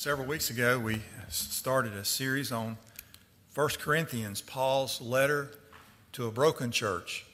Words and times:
Several 0.00 0.28
weeks 0.28 0.48
ago, 0.48 0.78
we 0.78 1.02
started 1.28 1.92
a 1.94 2.04
series 2.04 2.52
on 2.52 2.78
1 3.56 3.68
Corinthians, 3.80 4.40
Paul's 4.40 5.00
letter 5.00 5.50
to 6.12 6.28
a 6.28 6.30
broken 6.30 6.70
church. 6.70 7.26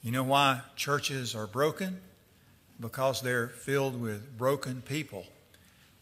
You 0.00 0.10
know 0.10 0.22
why 0.22 0.62
churches 0.74 1.34
are 1.34 1.46
broken? 1.46 2.00
Because 2.80 3.20
they're 3.20 3.48
filled 3.48 4.00
with 4.00 4.38
broken 4.38 4.80
people. 4.80 5.26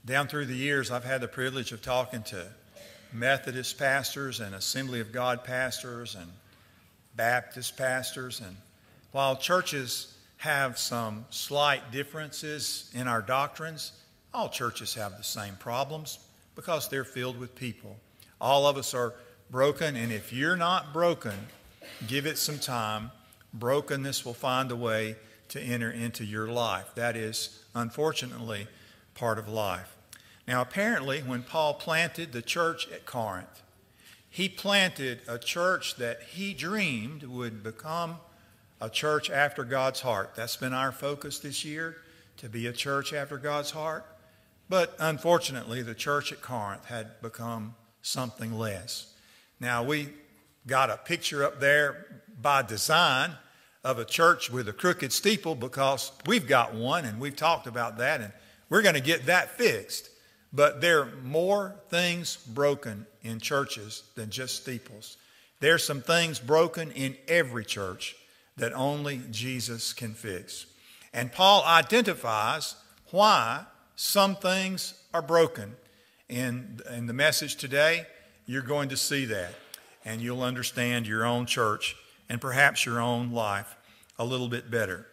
Down 0.04 0.29
through 0.29 0.46
the 0.46 0.55
years, 0.55 0.93
I've 0.93 1.03
had 1.03 1.23
the 1.23 1.27
privilege 1.27 1.73
of 1.73 1.82
talking 1.82 2.22
to 2.22 2.46
Methodist 3.12 3.77
pastors 3.77 4.38
and 4.38 4.54
Assembly 4.54 5.00
of 5.00 5.11
God 5.11 5.43
pastors 5.43 6.14
and 6.14 6.30
Baptist 7.16 7.77
pastors. 7.77 8.41
And 8.41 8.57
while 9.11 9.34
churches 9.34 10.16
have 10.36 10.79
some 10.79 11.25
slight 11.30 11.91
differences 11.91 12.88
in 12.95 13.09
our 13.09 13.22
doctrines, 13.22 13.91
all 14.33 14.49
churches 14.49 14.95
have 14.95 15.17
the 15.17 15.25
same 15.25 15.57
problems 15.57 16.19
because 16.55 16.88
they're 16.88 17.05
filled 17.05 17.38
with 17.38 17.55
people. 17.55 17.97
All 18.41 18.66
of 18.66 18.77
us 18.77 18.95
are 18.95 19.15
broken, 19.51 19.97
and 19.97 20.12
if 20.12 20.33
you're 20.33 20.57
not 20.57 20.93
broken, 20.93 21.34
give 22.07 22.27
it 22.27 22.38
some 22.38 22.59
time. 22.59 23.11
Brokenness 23.52 24.24
will 24.24 24.35
find 24.35 24.71
a 24.71 24.77
way 24.77 25.16
to 25.48 25.61
enter 25.61 25.91
into 25.91 26.24
your 26.24 26.47
life. 26.47 26.95
That 26.95 27.16
is, 27.16 27.65
unfortunately, 27.74 28.69
part 29.15 29.38
of 29.38 29.48
life. 29.48 29.97
Now, 30.47 30.62
apparently, 30.62 31.21
when 31.21 31.43
Paul 31.43 31.74
planted 31.74 32.33
the 32.33 32.43
church 32.43 32.88
at 32.93 33.07
Corinth, 33.07 33.62
he 34.29 34.49
planted 34.49 35.21
a 35.27 35.38
church 35.38 35.97
that 35.97 36.23
he 36.23 36.55
dreamed 36.55 37.24
would 37.24 37.62
become 37.65 38.16
a 38.80 38.88
church 38.88 39.29
after 39.29 39.65
God's 39.65 40.01
heart. 40.01 40.33
That's 40.37 40.57
been 40.57 40.73
our 40.73 40.93
focus 40.93 41.41
this 41.41 41.65
year, 41.65 41.97
to 42.37 42.49
be 42.49 42.66
a 42.69 42.73
church 42.73 43.12
after 43.12 43.37
God's 43.37 43.73
heart. 43.73 44.07
But 44.70 44.95
unfortunately, 45.01 45.83
the 45.83 45.97
church 45.97 46.30
at 46.33 46.41
Corinth 46.41 46.87
had 46.87 47.20
become 47.20 47.74
something 48.02 48.57
less. 48.57 49.13
Now, 49.59 49.82
we 49.82 50.10
got 50.65 50.90
a 50.90 50.96
picture 50.96 51.45
up 51.45 51.59
there 51.59 52.23
by 52.40 52.63
design 52.63 53.32
of 53.82 53.98
a 53.98 54.04
church 54.04 54.48
with 54.48 54.68
a 54.68 54.73
crooked 54.73 55.13
steeple 55.13 55.57
because 55.57 56.13
we've 56.24 56.46
got 56.46 56.73
one 56.73 57.04
and 57.04 57.18
we've 57.18 57.35
talked 57.35 57.66
about 57.66 57.98
that 57.98 58.21
and 58.21 58.32
we're 58.68 58.82
going 58.82 58.95
to 58.95 59.01
get 59.01 59.26
that 59.26 59.59
fixed. 59.59 60.09
But 60.52 60.80
there 60.80 61.01
are 61.01 61.13
more 61.24 61.74
things 61.88 62.37
broken 62.37 63.07
in 63.23 63.41
churches 63.41 64.04
than 64.15 64.31
just 64.31 64.62
steeples. 64.62 65.16
There's 65.59 65.84
some 65.84 66.00
things 66.00 66.38
broken 66.38 66.93
in 66.93 67.16
every 67.26 67.65
church 67.65 68.15
that 68.56 68.72
only 68.72 69.21
Jesus 69.32 69.93
can 69.93 70.15
fix. 70.15 70.66
And 71.12 71.32
Paul 71.32 71.65
identifies 71.65 72.76
why 73.10 73.65
some 74.00 74.34
things 74.34 74.94
are 75.12 75.20
broken. 75.20 75.76
In, 76.31 76.81
in 76.91 77.06
the 77.06 77.12
message 77.12 77.56
today, 77.56 78.06
you're 78.47 78.62
going 78.62 78.88
to 78.88 78.97
see 78.97 79.26
that, 79.26 79.53
and 80.06 80.22
you'll 80.22 80.42
understand 80.42 81.06
your 81.06 81.26
own 81.26 81.44
church 81.44 81.94
and 82.26 82.41
perhaps 82.41 82.87
your 82.87 82.98
own 82.98 83.31
life 83.31 83.76
a 84.19 84.25
little 84.25 84.48
bit 84.48 84.70
better. 84.70 85.06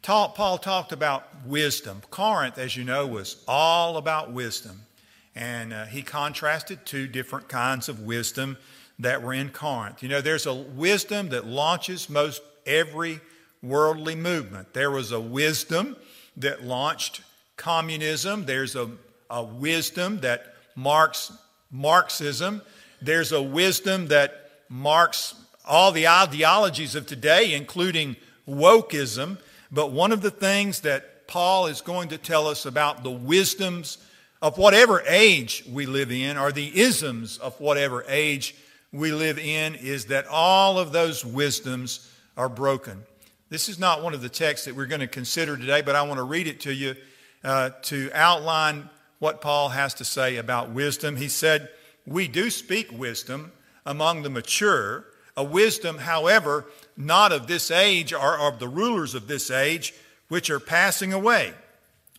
Paul 0.00 0.56
talked 0.56 0.90
about 0.90 1.44
wisdom. 1.44 2.00
Corinth, 2.10 2.56
as 2.56 2.78
you 2.78 2.82
know, 2.82 3.06
was 3.06 3.44
all 3.46 3.98
about 3.98 4.32
wisdom. 4.32 4.86
And 5.34 5.74
uh, 5.74 5.84
he 5.84 6.00
contrasted 6.00 6.86
two 6.86 7.06
different 7.08 7.46
kinds 7.46 7.90
of 7.90 8.00
wisdom 8.00 8.56
that 9.00 9.22
were 9.22 9.34
in 9.34 9.50
Corinth. 9.50 10.02
You 10.02 10.08
know, 10.08 10.22
there's 10.22 10.46
a 10.46 10.54
wisdom 10.54 11.28
that 11.28 11.44
launches 11.44 12.08
most 12.08 12.40
every 12.64 13.20
worldly 13.62 14.14
movement. 14.14 14.72
There 14.72 14.90
was 14.90 15.12
a 15.12 15.20
wisdom 15.20 15.94
that 16.38 16.64
launched 16.64 17.20
communism, 17.60 18.46
there's 18.46 18.74
a, 18.74 18.90
a 19.28 19.44
wisdom 19.44 20.20
that 20.20 20.54
marks 20.74 21.30
Marxism, 21.70 22.62
there's 23.02 23.32
a 23.32 23.42
wisdom 23.42 24.08
that 24.08 24.50
marks 24.68 25.34
all 25.64 25.92
the 25.92 26.08
ideologies 26.08 26.94
of 26.94 27.06
today, 27.06 27.54
including 27.54 28.16
wokeism. 28.48 29.38
But 29.70 29.92
one 29.92 30.10
of 30.10 30.22
the 30.22 30.30
things 30.30 30.80
that 30.80 31.28
Paul 31.28 31.66
is 31.66 31.80
going 31.80 32.08
to 32.08 32.18
tell 32.18 32.48
us 32.48 32.66
about 32.66 33.04
the 33.04 33.10
wisdoms 33.10 33.98
of 34.42 34.58
whatever 34.58 35.02
age 35.06 35.62
we 35.70 35.86
live 35.86 36.10
in, 36.10 36.38
or 36.38 36.50
the 36.50 36.80
isms 36.80 37.38
of 37.38 37.60
whatever 37.60 38.04
age 38.08 38.56
we 38.90 39.12
live 39.12 39.38
in, 39.38 39.74
is 39.74 40.06
that 40.06 40.26
all 40.26 40.78
of 40.78 40.92
those 40.92 41.24
wisdoms 41.24 42.10
are 42.36 42.48
broken. 42.48 43.02
This 43.50 43.68
is 43.68 43.78
not 43.78 44.02
one 44.02 44.14
of 44.14 44.22
the 44.22 44.28
texts 44.28 44.66
that 44.66 44.74
we're 44.74 44.86
going 44.86 45.00
to 45.00 45.06
consider 45.06 45.56
today, 45.56 45.82
but 45.82 45.94
I 45.94 46.02
want 46.02 46.18
to 46.18 46.24
read 46.24 46.46
it 46.46 46.60
to 46.60 46.74
you 46.74 46.96
uh, 47.42 47.70
to 47.82 48.10
outline 48.12 48.88
what 49.18 49.40
Paul 49.40 49.70
has 49.70 49.94
to 49.94 50.04
say 50.04 50.36
about 50.36 50.70
wisdom. 50.70 51.16
He 51.16 51.28
said, 51.28 51.68
We 52.06 52.28
do 52.28 52.50
speak 52.50 52.90
wisdom 52.90 53.52
among 53.86 54.22
the 54.22 54.30
mature, 54.30 55.04
a 55.36 55.44
wisdom, 55.44 55.98
however, 55.98 56.66
not 56.96 57.32
of 57.32 57.46
this 57.46 57.70
age 57.70 58.12
or 58.12 58.38
of 58.38 58.58
the 58.58 58.68
rulers 58.68 59.14
of 59.14 59.26
this 59.26 59.50
age, 59.50 59.94
which 60.28 60.50
are 60.50 60.60
passing 60.60 61.12
away. 61.12 61.52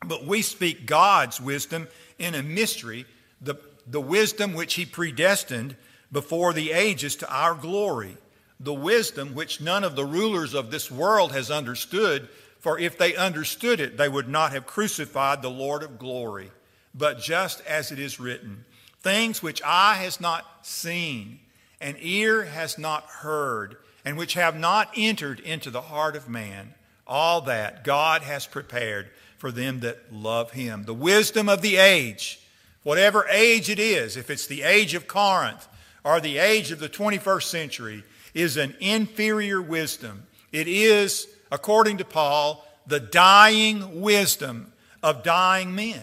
But 0.05 0.25
we 0.25 0.41
speak 0.41 0.85
God's 0.85 1.39
wisdom 1.39 1.87
in 2.17 2.35
a 2.35 2.43
mystery, 2.43 3.05
the, 3.41 3.55
the 3.85 4.01
wisdom 4.01 4.53
which 4.53 4.75
He 4.75 4.85
predestined 4.85 5.75
before 6.11 6.53
the 6.53 6.71
ages 6.71 7.15
to 7.17 7.33
our 7.33 7.55
glory, 7.55 8.17
the 8.59 8.73
wisdom 8.73 9.33
which 9.33 9.61
none 9.61 9.83
of 9.83 9.95
the 9.95 10.05
rulers 10.05 10.53
of 10.53 10.71
this 10.71 10.91
world 10.91 11.31
has 11.31 11.49
understood 11.49 12.27
for 12.61 12.79
if 12.79 12.97
they 12.97 13.15
understood 13.15 13.79
it, 13.79 13.97
they 13.97 14.07
would 14.07 14.29
not 14.29 14.53
have 14.53 14.67
crucified 14.67 15.41
the 15.41 15.49
Lord 15.49 15.83
of 15.83 15.99
glory. 15.99 16.51
But 16.93 17.19
just 17.19 17.61
as 17.65 17.91
it 17.91 17.99
is 17.99 18.19
written, 18.19 18.65
things 19.01 19.41
which 19.41 19.61
eye 19.65 19.95
has 19.95 20.21
not 20.21 20.45
seen, 20.61 21.39
and 21.81 21.97
ear 21.99 22.43
has 22.45 22.77
not 22.77 23.03
heard, 23.05 23.77
and 24.05 24.15
which 24.15 24.35
have 24.35 24.57
not 24.57 24.91
entered 24.95 25.39
into 25.39 25.71
the 25.71 25.81
heart 25.81 26.15
of 26.15 26.29
man, 26.29 26.75
all 27.07 27.41
that 27.41 27.83
God 27.83 28.21
has 28.21 28.45
prepared 28.45 29.09
for 29.37 29.51
them 29.51 29.79
that 29.79 30.13
love 30.13 30.51
him. 30.51 30.83
The 30.83 30.93
wisdom 30.93 31.49
of 31.49 31.63
the 31.63 31.77
age, 31.77 32.39
whatever 32.83 33.27
age 33.27 33.71
it 33.71 33.79
is, 33.79 34.15
if 34.15 34.29
it's 34.29 34.45
the 34.45 34.61
age 34.61 34.93
of 34.93 35.07
Corinth 35.07 35.67
or 36.03 36.19
the 36.19 36.37
age 36.37 36.71
of 36.71 36.79
the 36.79 36.89
21st 36.89 37.43
century, 37.43 38.03
is 38.35 38.55
an 38.55 38.75
inferior 38.79 39.61
wisdom. 39.61 40.27
It 40.51 40.67
is 40.67 41.27
according 41.51 41.97
to 41.97 42.05
Paul, 42.05 42.65
the 42.87 42.99
dying 42.99 44.01
wisdom 44.01 44.73
of 45.03 45.23
dying 45.23 45.75
men. 45.75 46.01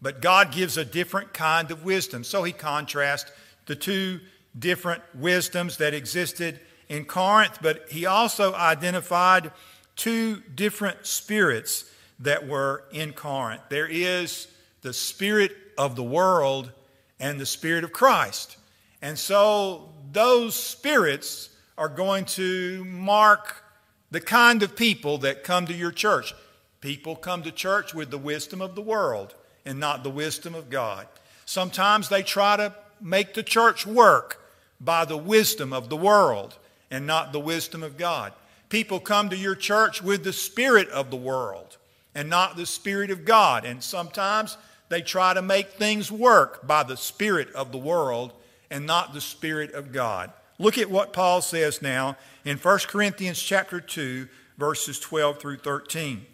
But 0.00 0.20
God 0.20 0.52
gives 0.52 0.76
a 0.76 0.84
different 0.84 1.32
kind 1.32 1.70
of 1.70 1.84
wisdom. 1.84 2.22
So 2.22 2.44
he 2.44 2.52
contrasts 2.52 3.30
the 3.66 3.76
two 3.76 4.20
different 4.58 5.02
wisdoms 5.14 5.78
that 5.78 5.94
existed 5.94 6.60
in 6.88 7.04
Corinth, 7.04 7.58
but 7.60 7.86
he 7.90 8.06
also 8.06 8.54
identified 8.54 9.50
two 9.96 10.36
different 10.54 11.06
spirits 11.06 11.90
that 12.20 12.46
were 12.46 12.84
in 12.92 13.12
Corinth. 13.12 13.62
There 13.68 13.88
is 13.88 14.48
the 14.82 14.92
spirit 14.92 15.52
of 15.76 15.96
the 15.96 16.02
world 16.02 16.70
and 17.18 17.40
the 17.40 17.46
spirit 17.46 17.82
of 17.82 17.92
Christ. 17.92 18.56
And 19.02 19.18
so 19.18 19.90
those 20.12 20.54
spirits 20.54 21.50
are 21.76 21.88
going 21.88 22.24
to 22.26 22.84
mark 22.84 23.62
the 24.10 24.20
kind 24.20 24.62
of 24.62 24.76
people 24.76 25.18
that 25.18 25.44
come 25.44 25.66
to 25.66 25.74
your 25.74 25.92
church. 25.92 26.34
People 26.80 27.16
come 27.16 27.42
to 27.42 27.50
church 27.50 27.94
with 27.94 28.10
the 28.10 28.18
wisdom 28.18 28.60
of 28.60 28.74
the 28.74 28.82
world 28.82 29.34
and 29.64 29.80
not 29.80 30.04
the 30.04 30.10
wisdom 30.10 30.54
of 30.54 30.70
God. 30.70 31.06
Sometimes 31.44 32.08
they 32.08 32.22
try 32.22 32.56
to 32.56 32.74
make 33.00 33.34
the 33.34 33.42
church 33.42 33.86
work 33.86 34.42
by 34.80 35.04
the 35.04 35.16
wisdom 35.16 35.72
of 35.72 35.88
the 35.88 35.96
world 35.96 36.56
and 36.90 37.06
not 37.06 37.32
the 37.32 37.40
wisdom 37.40 37.82
of 37.82 37.96
God. 37.96 38.32
People 38.68 39.00
come 39.00 39.28
to 39.30 39.36
your 39.36 39.54
church 39.54 40.02
with 40.02 40.24
the 40.24 40.32
spirit 40.32 40.88
of 40.90 41.10
the 41.10 41.16
world 41.16 41.76
and 42.14 42.28
not 42.28 42.56
the 42.56 42.66
spirit 42.66 43.10
of 43.10 43.24
God. 43.24 43.64
And 43.64 43.82
sometimes 43.82 44.56
they 44.88 45.02
try 45.02 45.34
to 45.34 45.42
make 45.42 45.70
things 45.70 46.10
work 46.10 46.66
by 46.66 46.82
the 46.82 46.96
spirit 46.96 47.52
of 47.54 47.72
the 47.72 47.78
world 47.78 48.32
and 48.70 48.86
not 48.86 49.14
the 49.14 49.20
spirit 49.20 49.72
of 49.72 49.92
God. 49.92 50.32
Look 50.58 50.78
at 50.78 50.90
what 50.90 51.12
Paul 51.12 51.42
says 51.42 51.82
now 51.82 52.16
in 52.44 52.56
1 52.56 52.78
Corinthians 52.88 53.40
chapter 53.40 53.80
2 53.80 54.28
verses 54.56 54.98
12 54.98 55.38
through 55.38 55.58
13. 55.58 56.24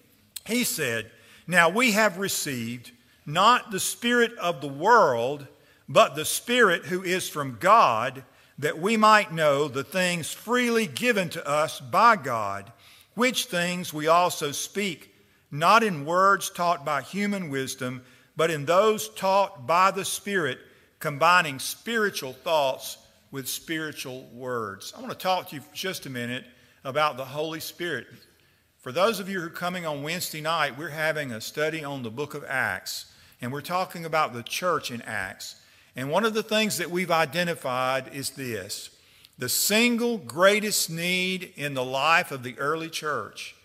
He 0.46 0.64
said, 0.64 1.10
"Now 1.46 1.68
we 1.68 1.92
have 1.92 2.18
received 2.18 2.92
not 3.26 3.70
the 3.70 3.80
spirit 3.80 4.36
of 4.38 4.60
the 4.60 4.68
world, 4.68 5.46
but 5.88 6.14
the 6.14 6.24
spirit 6.24 6.86
who 6.86 7.02
is 7.02 7.28
from 7.28 7.58
God, 7.58 8.24
that 8.58 8.78
we 8.78 8.96
might 8.96 9.32
know 9.32 9.68
the 9.68 9.84
things 9.84 10.32
freely 10.32 10.86
given 10.86 11.28
to 11.30 11.46
us 11.46 11.80
by 11.80 12.16
God, 12.16 12.72
which 13.14 13.46
things 13.46 13.92
we 13.92 14.06
also 14.06 14.52
speak, 14.52 15.14
not 15.50 15.82
in 15.82 16.06
words 16.06 16.48
taught 16.50 16.84
by 16.84 17.02
human 17.02 17.50
wisdom, 17.50 18.02
but 18.36 18.50
in 18.50 18.64
those 18.64 19.08
taught 19.10 19.66
by 19.66 19.90
the 19.90 20.04
Spirit, 20.04 20.58
combining 20.98 21.58
spiritual 21.58 22.32
thoughts 22.32 22.98
with 23.32 23.48
spiritual 23.48 24.28
words. 24.32 24.92
I 24.96 25.00
want 25.00 25.10
to 25.10 25.18
talk 25.18 25.48
to 25.48 25.56
you 25.56 25.62
for 25.62 25.74
just 25.74 26.06
a 26.06 26.10
minute 26.10 26.44
about 26.84 27.16
the 27.16 27.24
Holy 27.24 27.60
Spirit. 27.60 28.06
For 28.78 28.92
those 28.92 29.18
of 29.18 29.28
you 29.28 29.40
who 29.40 29.46
are 29.46 29.50
coming 29.50 29.86
on 29.86 30.02
Wednesday 30.02 30.42
night, 30.42 30.76
we're 30.78 30.90
having 30.90 31.32
a 31.32 31.40
study 31.40 31.82
on 31.82 32.02
the 32.02 32.10
book 32.10 32.34
of 32.34 32.44
Acts. 32.46 33.06
And 33.40 33.50
we're 33.50 33.62
talking 33.62 34.04
about 34.04 34.34
the 34.34 34.42
church 34.42 34.90
in 34.90 35.02
Acts. 35.02 35.56
And 35.96 36.10
one 36.10 36.24
of 36.24 36.34
the 36.34 36.42
things 36.42 36.78
that 36.78 36.90
we've 36.90 37.10
identified 37.10 38.14
is 38.14 38.30
this 38.30 38.90
the 39.38 39.48
single 39.48 40.18
greatest 40.18 40.90
need 40.90 41.52
in 41.56 41.74
the 41.74 41.84
life 41.84 42.30
of 42.30 42.42
the 42.42 42.56
early 42.58 42.90
church 42.90 43.56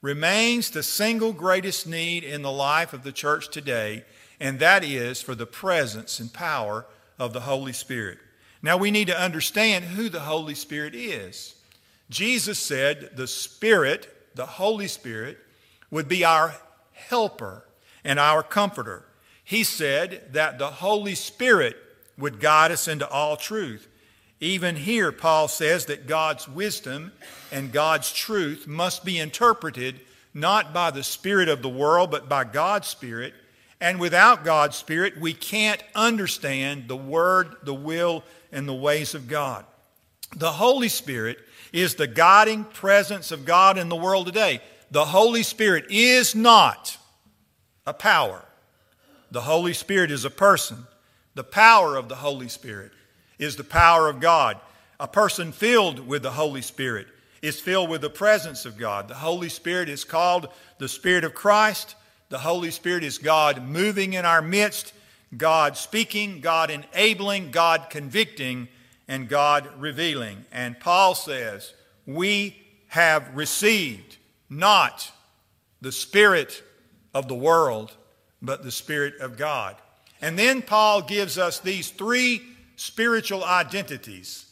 remains 0.00 0.70
the 0.70 0.82
single 0.82 1.32
greatest 1.32 1.86
need 1.86 2.22
in 2.22 2.42
the 2.42 2.52
life 2.52 2.92
of 2.92 3.02
the 3.02 3.12
church 3.12 3.48
today, 3.48 4.04
and 4.38 4.60
that 4.60 4.84
is 4.84 5.20
for 5.20 5.34
the 5.34 5.46
presence 5.46 6.20
and 6.20 6.32
power 6.32 6.86
of 7.18 7.32
the 7.32 7.40
Holy 7.40 7.72
Spirit. 7.72 8.18
Now 8.66 8.76
we 8.76 8.90
need 8.90 9.06
to 9.06 9.16
understand 9.16 9.84
who 9.84 10.08
the 10.08 10.18
Holy 10.18 10.56
Spirit 10.56 10.96
is. 10.96 11.54
Jesus 12.10 12.58
said 12.58 13.10
the 13.14 13.28
Spirit, 13.28 14.12
the 14.34 14.44
Holy 14.44 14.88
Spirit, 14.88 15.38
would 15.92 16.08
be 16.08 16.24
our 16.24 16.52
helper 16.92 17.64
and 18.02 18.18
our 18.18 18.42
comforter. 18.42 19.04
He 19.44 19.62
said 19.62 20.32
that 20.32 20.58
the 20.58 20.66
Holy 20.66 21.14
Spirit 21.14 21.76
would 22.18 22.40
guide 22.40 22.72
us 22.72 22.88
into 22.88 23.08
all 23.08 23.36
truth. 23.36 23.86
Even 24.40 24.74
here, 24.74 25.12
Paul 25.12 25.46
says 25.46 25.86
that 25.86 26.08
God's 26.08 26.48
wisdom 26.48 27.12
and 27.52 27.70
God's 27.70 28.12
truth 28.12 28.66
must 28.66 29.04
be 29.04 29.20
interpreted 29.20 30.00
not 30.34 30.74
by 30.74 30.90
the 30.90 31.04
Spirit 31.04 31.48
of 31.48 31.62
the 31.62 31.68
world, 31.68 32.10
but 32.10 32.28
by 32.28 32.42
God's 32.42 32.88
Spirit. 32.88 33.32
And 33.80 34.00
without 34.00 34.44
God's 34.44 34.74
Spirit, 34.74 35.20
we 35.20 35.34
can't 35.34 35.84
understand 35.94 36.88
the 36.88 36.96
Word, 36.96 37.54
the 37.62 37.72
will, 37.72 38.24
and 38.56 38.66
the 38.66 38.74
ways 38.74 39.14
of 39.14 39.28
God. 39.28 39.64
The 40.34 40.52
Holy 40.52 40.88
Spirit 40.88 41.38
is 41.72 41.94
the 41.94 42.06
guiding 42.06 42.64
presence 42.64 43.30
of 43.30 43.44
God 43.44 43.76
in 43.76 43.88
the 43.90 43.94
world 43.94 44.26
today. 44.26 44.60
The 44.90 45.04
Holy 45.04 45.42
Spirit 45.42 45.84
is 45.90 46.34
not 46.34 46.96
a 47.86 47.92
power, 47.92 48.44
the 49.30 49.42
Holy 49.42 49.74
Spirit 49.74 50.10
is 50.10 50.24
a 50.24 50.30
person. 50.30 50.78
The 51.34 51.44
power 51.44 51.96
of 51.96 52.08
the 52.08 52.14
Holy 52.14 52.48
Spirit 52.48 52.92
is 53.38 53.56
the 53.56 53.64
power 53.64 54.08
of 54.08 54.20
God. 54.20 54.58
A 54.98 55.06
person 55.06 55.52
filled 55.52 56.00
with 56.00 56.22
the 56.22 56.30
Holy 56.30 56.62
Spirit 56.62 57.08
is 57.42 57.60
filled 57.60 57.90
with 57.90 58.00
the 58.00 58.08
presence 58.08 58.64
of 58.64 58.78
God. 58.78 59.08
The 59.08 59.16
Holy 59.16 59.50
Spirit 59.50 59.90
is 59.90 60.02
called 60.02 60.48
the 60.78 60.88
Spirit 60.88 61.24
of 61.24 61.34
Christ. 61.34 61.94
The 62.30 62.38
Holy 62.38 62.70
Spirit 62.70 63.04
is 63.04 63.18
God 63.18 63.62
moving 63.62 64.14
in 64.14 64.24
our 64.24 64.40
midst, 64.40 64.94
God 65.34 65.76
speaking, 65.76 66.40
God 66.40 66.70
enabling, 66.70 67.50
God 67.50 67.86
convicting, 67.90 68.68
and 69.08 69.28
God 69.28 69.68
revealing. 69.78 70.44
And 70.52 70.78
Paul 70.78 71.14
says, 71.14 71.74
We 72.06 72.56
have 72.88 73.34
received 73.34 74.18
not 74.48 75.10
the 75.80 75.92
Spirit 75.92 76.62
of 77.14 77.28
the 77.28 77.34
world, 77.34 77.96
but 78.42 78.62
the 78.62 78.70
Spirit 78.70 79.14
of 79.20 79.36
God. 79.36 79.76
And 80.20 80.38
then 80.38 80.62
Paul 80.62 81.02
gives 81.02 81.38
us 81.38 81.60
these 81.60 81.90
three 81.90 82.42
spiritual 82.76 83.44
identities 83.44 84.46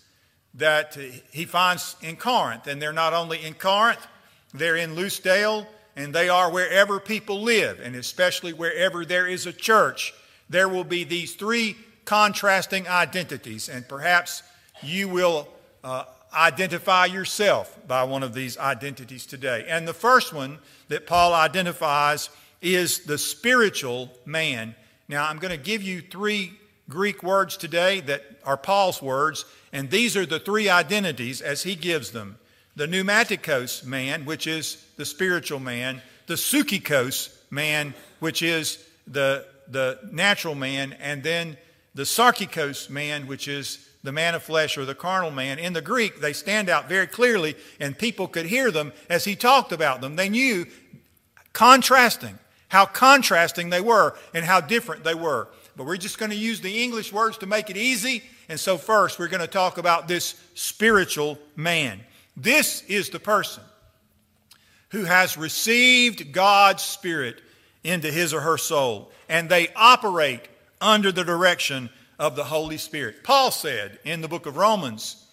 that 0.55 0.97
he 1.33 1.45
finds 1.45 1.97
in 2.01 2.17
Corinth. 2.17 2.67
And 2.67 2.81
they're 2.81 2.93
not 2.93 3.13
only 3.13 3.45
in 3.45 3.55
Corinth, 3.55 4.07
they're 4.53 4.77
in 4.77 4.95
Lucedale, 4.95 5.67
and 5.97 6.15
they 6.15 6.29
are 6.29 6.51
wherever 6.51 7.01
people 7.01 7.43
live, 7.43 7.81
and 7.81 7.95
especially 7.97 8.53
wherever 8.53 9.05
there 9.05 9.27
is 9.27 9.47
a 9.47 9.53
church. 9.53 10.13
There 10.49 10.69
will 10.69 10.85
be 10.85 11.05
these 11.05 11.35
three 11.35 11.77
contrasting 12.05 12.87
identities, 12.87 13.69
and 13.69 13.89
perhaps 13.89 14.43
you 14.83 15.09
will 15.09 15.49
uh, 15.83 16.05
identify 16.35 17.07
yourself 17.07 17.79
by 17.87 18.05
one 18.05 18.23
of 18.23 18.35
these 18.35 18.59
identities 18.59 19.27
today. 19.27 19.65
And 19.69 19.87
the 19.87 19.95
first 19.95 20.33
one 20.33 20.59
that 20.89 21.07
Paul 21.07 21.33
identifies 21.33 22.31
is 22.61 23.01
the 23.01 23.19
spiritual 23.19 24.11
man. 24.25 24.75
Now, 25.09 25.29
I'm 25.29 25.39
going 25.39 25.51
to 25.57 25.63
give 25.63 25.83
you 25.83 26.01
three 26.01 26.53
Greek 26.89 27.23
words 27.23 27.57
today 27.57 28.01
that 28.01 28.23
are 28.45 28.57
Paul's 28.57 29.01
words, 29.01 29.45
and 29.73 29.91
these 29.91 30.17
are 30.17 30.27
the 30.27 30.41
three 30.41 30.69
identities 30.69 31.41
as 31.41 31.63
he 31.63 31.75
gives 31.75 32.11
them 32.11 32.39
the 32.77 32.87
pneumaticos 32.87 33.85
man, 33.85 34.25
which 34.25 34.47
is 34.47 34.85
the 34.97 35.05
spiritual 35.05 35.61
man, 35.61 36.03
the 36.27 36.35
psychikos 36.35 37.37
man, 37.51 37.95
which 38.19 38.43
is 38.43 38.85
the, 39.07 39.47
the 39.69 39.99
natural 40.11 40.55
man, 40.55 40.93
and 40.95 41.23
then 41.23 41.57
the 41.95 42.03
sarkikos 42.03 42.91
man, 42.91 43.27
which 43.27 43.49
is 43.49 43.89
the 44.03 44.13
man 44.13 44.35
of 44.35 44.43
flesh 44.43 44.77
or 44.77 44.85
the 44.85 44.95
carnal 44.95 45.31
man. 45.31 45.59
In 45.59 45.73
the 45.73 45.81
Greek, 45.81 46.21
they 46.21 46.33
stand 46.33 46.69
out 46.69 46.89
very 46.89 47.07
clearly, 47.07 47.57
and 47.81 47.99
people 47.99 48.29
could 48.29 48.47
hear 48.47 48.71
them 48.71 48.93
as 49.09 49.25
he 49.25 49.37
talked 49.37 49.73
about 49.73 50.01
them. 50.01 50.17
They 50.17 50.29
knew, 50.29 50.67
contrasting, 51.53 52.39
how 52.69 52.87
contrasting 52.87 53.71
they 53.71 53.81
were 53.81 54.17
and 54.35 54.45
how 54.45 54.61
different 54.61 55.05
they 55.05 55.15
were 55.15 55.49
but 55.77 55.87
we're 55.87 55.97
just 55.97 56.19
going 56.19 56.31
to 56.31 56.37
use 56.37 56.61
the 56.61 56.83
English 56.83 57.13
words 57.13 57.39
to 57.39 57.47
make 57.47 57.71
it 57.71 57.77
easy. 57.77 58.23
And 58.49 58.59
so, 58.61 58.79
first, 58.79 59.19
we're 59.19 59.29
going 59.29 59.41
to 59.41 59.47
talk 59.47 59.79
about 59.79 60.07
this 60.07 60.41
spiritual 60.55 61.39
man. 61.57 62.01
This 62.37 62.83
is 62.83 63.11
the 63.11 63.21
person 63.21 63.63
who 64.91 65.05
has 65.05 65.37
received 65.37 66.33
God's 66.33 66.83
Spirit 66.83 67.41
into 67.85 68.11
his 68.11 68.35
or 68.35 68.41
her 68.41 68.59
soul, 68.59 69.13
and 69.29 69.49
they 69.49 69.69
operate 69.77 70.41
under 70.81 71.13
the 71.13 71.25
direction 71.25 71.91
of 72.19 72.35
the 72.35 72.45
Holy 72.45 72.79
Spirit. 72.79 73.23
Paul 73.23 73.51
said 73.51 73.99
in 74.05 74.21
the 74.21 74.29
book 74.29 74.47
of 74.47 74.57
Romans 74.57 75.25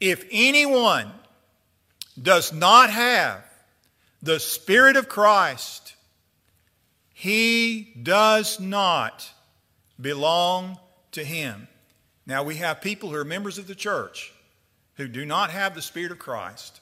if 0.00 0.24
anyone 0.30 1.10
does 2.20 2.52
not 2.52 2.90
have 2.90 3.44
the 4.22 4.40
Spirit 4.40 4.96
of 4.96 5.08
Christ, 5.08 5.94
he 7.12 7.92
does 8.00 8.60
not 8.60 9.28
belong 10.00 10.78
to 11.12 11.24
Him. 11.24 11.66
Now, 12.26 12.42
we 12.42 12.56
have 12.56 12.80
people 12.80 13.10
who 13.10 13.16
are 13.16 13.24
members 13.24 13.58
of 13.58 13.66
the 13.66 13.74
church 13.74 14.32
who 14.94 15.08
do 15.08 15.24
not 15.24 15.50
have 15.50 15.74
the 15.74 15.82
Spirit 15.82 16.12
of 16.12 16.18
Christ 16.18 16.80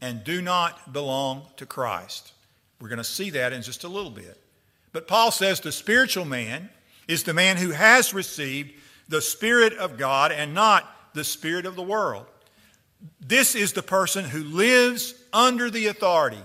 and 0.00 0.24
do 0.24 0.40
not 0.40 0.92
belong 0.92 1.42
to 1.56 1.66
Christ. 1.66 2.32
We're 2.80 2.88
going 2.88 2.98
to 2.98 3.04
see 3.04 3.30
that 3.30 3.52
in 3.52 3.62
just 3.62 3.84
a 3.84 3.88
little 3.88 4.10
bit. 4.10 4.40
But 4.92 5.08
Paul 5.08 5.30
says 5.30 5.60
the 5.60 5.72
spiritual 5.72 6.24
man 6.24 6.70
is 7.06 7.22
the 7.22 7.34
man 7.34 7.56
who 7.56 7.70
has 7.70 8.14
received 8.14 8.72
the 9.08 9.22
Spirit 9.22 9.72
of 9.74 9.96
God 9.96 10.32
and 10.32 10.54
not 10.54 11.14
the 11.14 11.24
Spirit 11.24 11.66
of 11.66 11.76
the 11.76 11.82
world. 11.82 12.26
This 13.20 13.54
is 13.54 13.72
the 13.72 13.82
person 13.82 14.24
who 14.24 14.42
lives 14.42 15.14
under 15.32 15.70
the 15.70 15.86
authority 15.86 16.42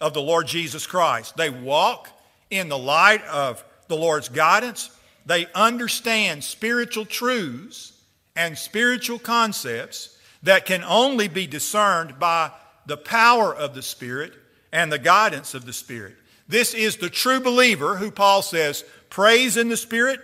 of 0.00 0.14
the 0.14 0.22
Lord 0.22 0.46
Jesus 0.46 0.86
Christ. 0.86 1.36
They 1.36 1.50
walk 1.50 2.08
in 2.50 2.68
the 2.68 2.78
light 2.78 3.24
of 3.24 3.64
the 3.88 3.96
Lord's 3.96 4.28
guidance 4.28 4.90
they 5.26 5.48
understand 5.54 6.44
spiritual 6.44 7.04
truths 7.04 7.92
and 8.36 8.56
spiritual 8.56 9.18
concepts 9.18 10.16
that 10.44 10.66
can 10.66 10.84
only 10.84 11.26
be 11.26 11.48
discerned 11.48 12.18
by 12.20 12.52
the 12.86 12.96
power 12.96 13.52
of 13.52 13.74
the 13.74 13.82
Spirit 13.82 14.32
and 14.72 14.90
the 14.90 15.00
guidance 15.00 15.52
of 15.54 15.66
the 15.66 15.72
Spirit. 15.72 16.14
This 16.48 16.74
is 16.74 16.96
the 16.96 17.10
true 17.10 17.40
believer 17.40 17.96
who 17.96 18.10
Paul 18.10 18.42
says 18.42 18.84
prays 19.10 19.56
in 19.56 19.68
the 19.68 19.76
Spirit, 19.76 20.20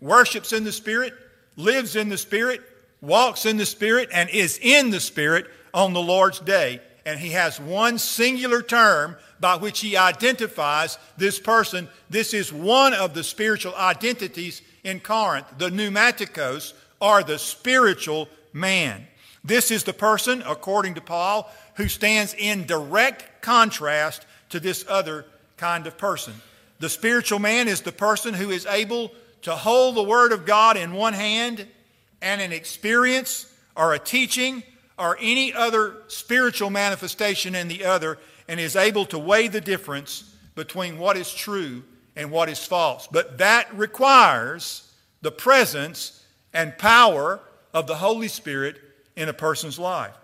worships 0.00 0.52
in 0.52 0.64
the 0.64 0.72
Spirit, 0.72 1.14
lives 1.56 1.96
in 1.96 2.08
the 2.08 2.18
Spirit, 2.18 2.60
walks 3.00 3.46
in 3.46 3.56
the 3.56 3.66
Spirit, 3.66 4.08
and 4.12 4.30
is 4.30 4.58
in 4.62 4.90
the 4.90 5.00
Spirit 5.00 5.46
on 5.72 5.92
the 5.92 6.02
Lord's 6.02 6.40
day. 6.40 6.80
And 7.06 7.18
he 7.20 7.30
has 7.30 7.60
one 7.60 7.98
singular 7.98 8.62
term 8.62 9.16
by 9.40 9.56
which 9.56 9.80
he 9.80 9.96
identifies 9.96 10.96
this 11.18 11.38
person. 11.38 11.88
This 12.08 12.32
is 12.32 12.52
one 12.52 12.94
of 12.94 13.12
the 13.12 13.24
spiritual 13.24 13.74
identities 13.74 14.62
in 14.84 15.00
Corinth, 15.00 15.46
the 15.58 15.70
pneumaticos, 15.70 16.72
or 17.00 17.22
the 17.22 17.38
spiritual 17.38 18.28
man. 18.52 19.06
This 19.44 19.70
is 19.70 19.84
the 19.84 19.92
person, 19.92 20.42
according 20.46 20.94
to 20.94 21.02
Paul, 21.02 21.52
who 21.74 21.88
stands 21.88 22.34
in 22.38 22.64
direct 22.64 23.42
contrast 23.42 24.24
to 24.48 24.60
this 24.60 24.86
other 24.88 25.26
kind 25.56 25.86
of 25.86 25.96
person. 25.96 26.34
The 26.80 26.88
spiritual 26.88 27.38
man 27.38 27.68
is 27.68 27.82
the 27.82 27.92
person 27.92 28.34
who 28.34 28.50
is 28.50 28.66
able 28.66 29.10
to 29.42 29.52
hold 29.52 29.94
the 29.94 30.02
Word 30.02 30.32
of 30.32 30.46
God 30.46 30.76
in 30.76 30.92
one 30.92 31.12
hand 31.12 31.66
and 32.20 32.40
an 32.40 32.52
experience 32.52 33.52
or 33.76 33.94
a 33.94 33.98
teaching 33.98 34.62
or 34.98 35.16
any 35.20 35.52
other 35.52 35.96
spiritual 36.08 36.70
manifestation 36.70 37.54
in 37.54 37.68
the 37.68 37.84
other 37.84 38.18
and 38.48 38.60
is 38.60 38.76
able 38.76 39.04
to 39.06 39.18
weigh 39.18 39.48
the 39.48 39.60
difference 39.60 40.34
between 40.54 40.98
what 40.98 41.16
is 41.16 41.32
true 41.32 41.82
and 42.16 42.30
what 42.30 42.48
is 42.48 42.64
false. 42.64 43.08
But 43.10 43.38
that 43.38 43.72
requires 43.74 44.90
the 45.20 45.32
presence 45.32 46.24
and 46.52 46.76
power 46.78 47.40
of 47.72 47.86
the 47.86 47.96
Holy 47.96 48.28
Spirit 48.28 48.76
in 49.16 49.28
a 49.28 49.32
person's 49.32 49.78
life. 49.78 50.14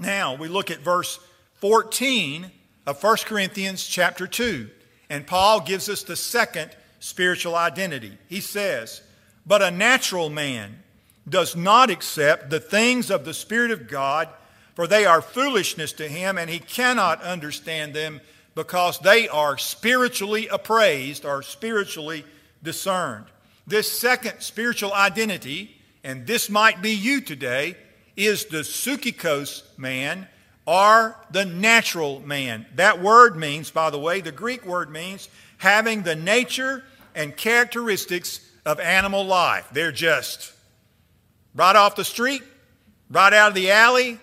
Now, 0.00 0.34
we 0.34 0.48
look 0.48 0.70
at 0.70 0.80
verse 0.80 1.18
14 1.54 2.50
of 2.86 3.02
1 3.02 3.16
Corinthians 3.26 3.86
chapter 3.86 4.26
2, 4.26 4.68
and 5.10 5.26
Paul 5.26 5.60
gives 5.60 5.88
us 5.88 6.02
the 6.02 6.16
second 6.16 6.70
spiritual 7.00 7.54
identity. 7.54 8.16
He 8.28 8.40
says, 8.40 9.02
But 9.46 9.62
a 9.62 9.70
natural 9.70 10.30
man 10.30 10.82
does 11.28 11.54
not 11.54 11.90
accept 11.90 12.50
the 12.50 12.60
things 12.60 13.10
of 13.10 13.24
the 13.24 13.34
Spirit 13.34 13.70
of 13.70 13.88
God 13.88 14.28
for 14.74 14.86
they 14.86 15.04
are 15.04 15.20
foolishness 15.20 15.92
to 15.94 16.08
him, 16.08 16.38
and 16.38 16.48
he 16.48 16.58
cannot 16.58 17.22
understand 17.22 17.94
them 17.94 18.20
because 18.54 18.98
they 18.98 19.28
are 19.28 19.58
spiritually 19.58 20.48
appraised 20.48 21.24
or 21.24 21.42
spiritually 21.42 22.24
discerned. 22.62 23.26
This 23.66 23.90
second 23.90 24.40
spiritual 24.40 24.92
identity, 24.92 25.76
and 26.02 26.26
this 26.26 26.50
might 26.50 26.82
be 26.82 26.90
you 26.90 27.20
today, 27.20 27.76
is 28.16 28.46
the 28.46 28.58
psychikos 28.58 29.62
man 29.78 30.26
or 30.66 31.16
the 31.30 31.44
natural 31.44 32.20
man. 32.20 32.66
That 32.76 33.02
word 33.02 33.36
means, 33.36 33.70
by 33.70 33.90
the 33.90 33.98
way, 33.98 34.20
the 34.20 34.32
Greek 34.32 34.64
word 34.64 34.90
means 34.90 35.28
having 35.58 36.02
the 36.02 36.16
nature 36.16 36.84
and 37.14 37.36
characteristics 37.36 38.40
of 38.64 38.80
animal 38.80 39.24
life. 39.24 39.68
They're 39.72 39.92
just 39.92 40.52
right 41.54 41.76
off 41.76 41.96
the 41.96 42.04
street, 42.04 42.42
right 43.10 43.32
out 43.32 43.48
of 43.48 43.54
the 43.54 43.70
alley, 43.70 44.18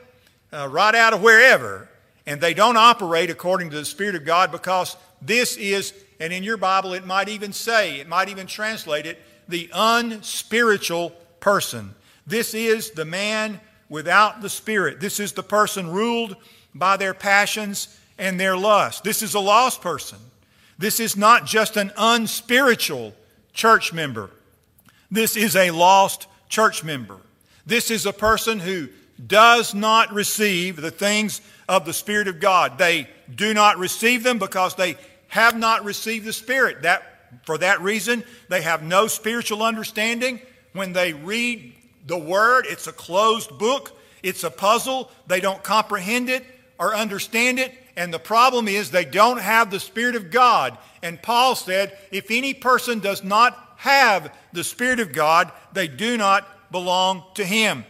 uh, 0.51 0.67
right 0.69 0.95
out 0.95 1.13
of 1.13 1.21
wherever. 1.21 1.89
And 2.25 2.39
they 2.39 2.53
don't 2.53 2.77
operate 2.77 3.29
according 3.29 3.71
to 3.71 3.75
the 3.75 3.85
Spirit 3.85 4.15
of 4.15 4.25
God 4.25 4.51
because 4.51 4.95
this 5.21 5.57
is, 5.57 5.93
and 6.19 6.31
in 6.31 6.43
your 6.43 6.57
Bible 6.57 6.93
it 6.93 7.05
might 7.05 7.27
even 7.29 7.53
say, 7.53 7.99
it 7.99 8.07
might 8.07 8.29
even 8.29 8.47
translate 8.47 9.05
it, 9.05 9.19
the 9.47 9.69
unspiritual 9.73 11.09
person. 11.39 11.95
This 12.25 12.53
is 12.53 12.91
the 12.91 13.05
man 13.05 13.59
without 13.89 14.41
the 14.41 14.49
Spirit. 14.49 14.99
This 14.99 15.19
is 15.19 15.33
the 15.33 15.43
person 15.43 15.91
ruled 15.91 16.35
by 16.73 16.97
their 16.97 17.13
passions 17.13 17.99
and 18.17 18.39
their 18.39 18.55
lust. 18.55 19.03
This 19.03 19.21
is 19.21 19.33
a 19.33 19.39
lost 19.39 19.81
person. 19.81 20.19
This 20.77 20.99
is 20.99 21.17
not 21.17 21.45
just 21.45 21.75
an 21.75 21.91
unspiritual 21.97 23.13
church 23.53 23.91
member. 23.91 24.29
This 25.11 25.35
is 25.35 25.55
a 25.55 25.71
lost 25.71 26.27
church 26.47 26.83
member. 26.83 27.17
This 27.65 27.91
is 27.91 28.05
a 28.05 28.13
person 28.13 28.59
who 28.59 28.89
does 29.25 29.73
not 29.73 30.13
receive 30.13 30.77
the 30.77 30.91
things 30.91 31.41
of 31.67 31.85
the 31.85 31.93
Spirit 31.93 32.27
of 32.27 32.39
God. 32.39 32.77
They 32.77 33.09
do 33.33 33.53
not 33.53 33.77
receive 33.77 34.23
them 34.23 34.39
because 34.39 34.75
they 34.75 34.95
have 35.27 35.57
not 35.57 35.83
received 35.83 36.25
the 36.25 36.33
Spirit. 36.33 36.83
That, 36.83 37.03
for 37.43 37.57
that 37.57 37.81
reason, 37.81 38.23
they 38.47 38.61
have 38.61 38.81
no 38.81 39.07
spiritual 39.07 39.63
understanding. 39.63 40.39
When 40.73 40.93
they 40.93 41.13
read 41.13 41.73
the 42.05 42.17
Word, 42.17 42.65
it's 42.67 42.87
a 42.87 42.93
closed 42.93 43.57
book, 43.57 43.97
it's 44.23 44.43
a 44.43 44.51
puzzle. 44.51 45.11
They 45.27 45.39
don't 45.39 45.63
comprehend 45.63 46.29
it 46.29 46.45
or 46.77 46.95
understand 46.95 47.59
it. 47.59 47.73
And 47.95 48.13
the 48.13 48.19
problem 48.19 48.67
is 48.67 48.91
they 48.91 49.05
don't 49.05 49.39
have 49.39 49.71
the 49.71 49.79
Spirit 49.79 50.15
of 50.15 50.31
God. 50.31 50.77
And 51.03 51.21
Paul 51.21 51.55
said, 51.55 51.97
if 52.11 52.31
any 52.31 52.53
person 52.53 52.99
does 52.99 53.23
not 53.23 53.75
have 53.77 54.33
the 54.53 54.63
Spirit 54.63 54.99
of 54.99 55.13
God, 55.13 55.51
they 55.73 55.87
do 55.87 56.17
not 56.17 56.47
belong 56.71 57.23
to 57.35 57.45
him. 57.45 57.85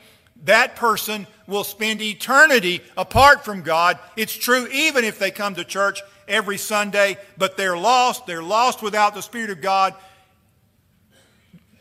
That 0.46 0.76
person 0.76 1.28
will 1.48 1.64
spend 1.64 2.02
eternity 2.02 2.82
apart 2.96 3.44
from 3.44 3.62
God. 3.62 4.00
It's 4.16 4.36
true 4.36 4.68
even 4.72 5.04
if 5.04 5.20
they 5.20 5.32
come 5.32 5.56
to 5.56 5.64
church 5.64 6.02
every 6.28 6.58
Sunday, 6.58 7.18
but 7.38 7.58
they're 7.58 7.78
lost. 7.78 8.26
They're 8.26 8.44
lost 8.44 8.82
without 8.82 9.16
the 9.16 9.22
Spirit 9.22 9.50
of 9.50 9.62
God. 9.62 9.96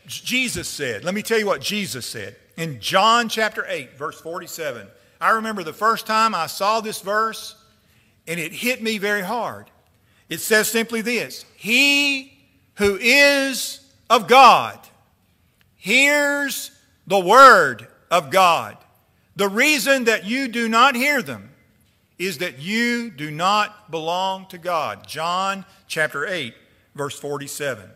Jesus 0.09 0.67
said, 0.67 1.03
let 1.03 1.13
me 1.13 1.21
tell 1.21 1.37
you 1.37 1.45
what 1.45 1.61
Jesus 1.61 2.05
said. 2.05 2.35
In 2.57 2.79
John 2.79 3.29
chapter 3.29 3.65
8, 3.67 3.97
verse 3.97 4.19
47, 4.19 4.87
I 5.21 5.31
remember 5.31 5.63
the 5.63 5.71
first 5.71 6.07
time 6.07 6.33
I 6.33 6.47
saw 6.47 6.81
this 6.81 7.01
verse, 7.01 7.55
and 8.27 8.39
it 8.39 8.51
hit 8.51 8.81
me 8.81 8.97
very 8.97 9.21
hard. 9.21 9.69
It 10.27 10.39
says 10.39 10.69
simply 10.69 11.01
this 11.01 11.45
He 11.55 12.33
who 12.75 12.97
is 12.99 13.81
of 14.09 14.27
God 14.27 14.79
hears 15.75 16.71
the 17.07 17.19
word 17.19 17.87
of 18.09 18.31
God. 18.31 18.77
The 19.35 19.47
reason 19.47 20.05
that 20.05 20.25
you 20.25 20.47
do 20.47 20.67
not 20.67 20.95
hear 20.95 21.21
them 21.21 21.51
is 22.17 22.39
that 22.39 22.59
you 22.59 23.09
do 23.09 23.31
not 23.31 23.89
belong 23.89 24.47
to 24.47 24.57
God. 24.57 25.07
John 25.07 25.65
chapter 25.87 26.27
8, 26.27 26.53
verse 26.95 27.17
47. 27.17 27.89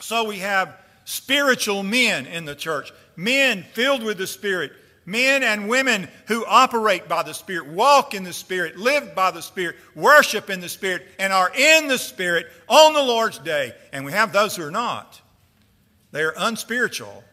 So 0.00 0.24
we 0.24 0.38
have 0.38 0.74
spiritual 1.08 1.82
men 1.82 2.26
in 2.26 2.44
the 2.44 2.54
church, 2.54 2.92
men 3.16 3.62
filled 3.72 4.02
with 4.02 4.18
the 4.18 4.26
Spirit, 4.26 4.72
men 5.06 5.42
and 5.42 5.66
women 5.66 6.06
who 6.26 6.44
operate 6.44 7.08
by 7.08 7.22
the 7.22 7.32
Spirit, 7.32 7.66
walk 7.66 8.12
in 8.12 8.24
the 8.24 8.32
Spirit, 8.32 8.76
live 8.76 9.14
by 9.14 9.30
the 9.30 9.40
Spirit, 9.40 9.76
worship 9.94 10.50
in 10.50 10.60
the 10.60 10.68
Spirit, 10.68 11.06
and 11.18 11.32
are 11.32 11.50
in 11.56 11.88
the 11.88 11.96
Spirit 11.96 12.46
on 12.68 12.92
the 12.92 13.02
Lord's 13.02 13.38
day. 13.38 13.72
And 13.90 14.04
we 14.04 14.12
have 14.12 14.34
those 14.34 14.54
who 14.54 14.64
are 14.64 14.70
not. 14.70 15.18
They 16.12 16.20
are 16.20 16.34
unspiritual. 16.36 17.24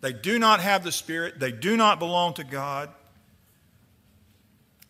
They 0.00 0.14
do 0.14 0.38
not 0.38 0.60
have 0.60 0.82
the 0.82 0.90
Spirit. 0.90 1.38
They 1.38 1.52
do 1.52 1.76
not 1.76 1.98
belong 1.98 2.32
to 2.34 2.44
God. 2.44 2.88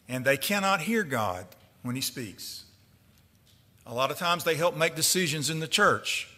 And 0.09 0.25
they 0.25 0.37
cannot 0.37 0.81
hear 0.81 1.03
God 1.03 1.47
when 1.83 1.97
He 1.97 2.01
speaks. 2.01 2.63
A 3.85 3.93
lot 3.93 4.13
of 4.13 4.19
times 4.19 4.45
they 4.45 4.55
help 4.55 4.77
make 4.77 4.95
decisions 4.95 5.51
in 5.51 5.59
the 5.59 5.67
church 5.67 6.30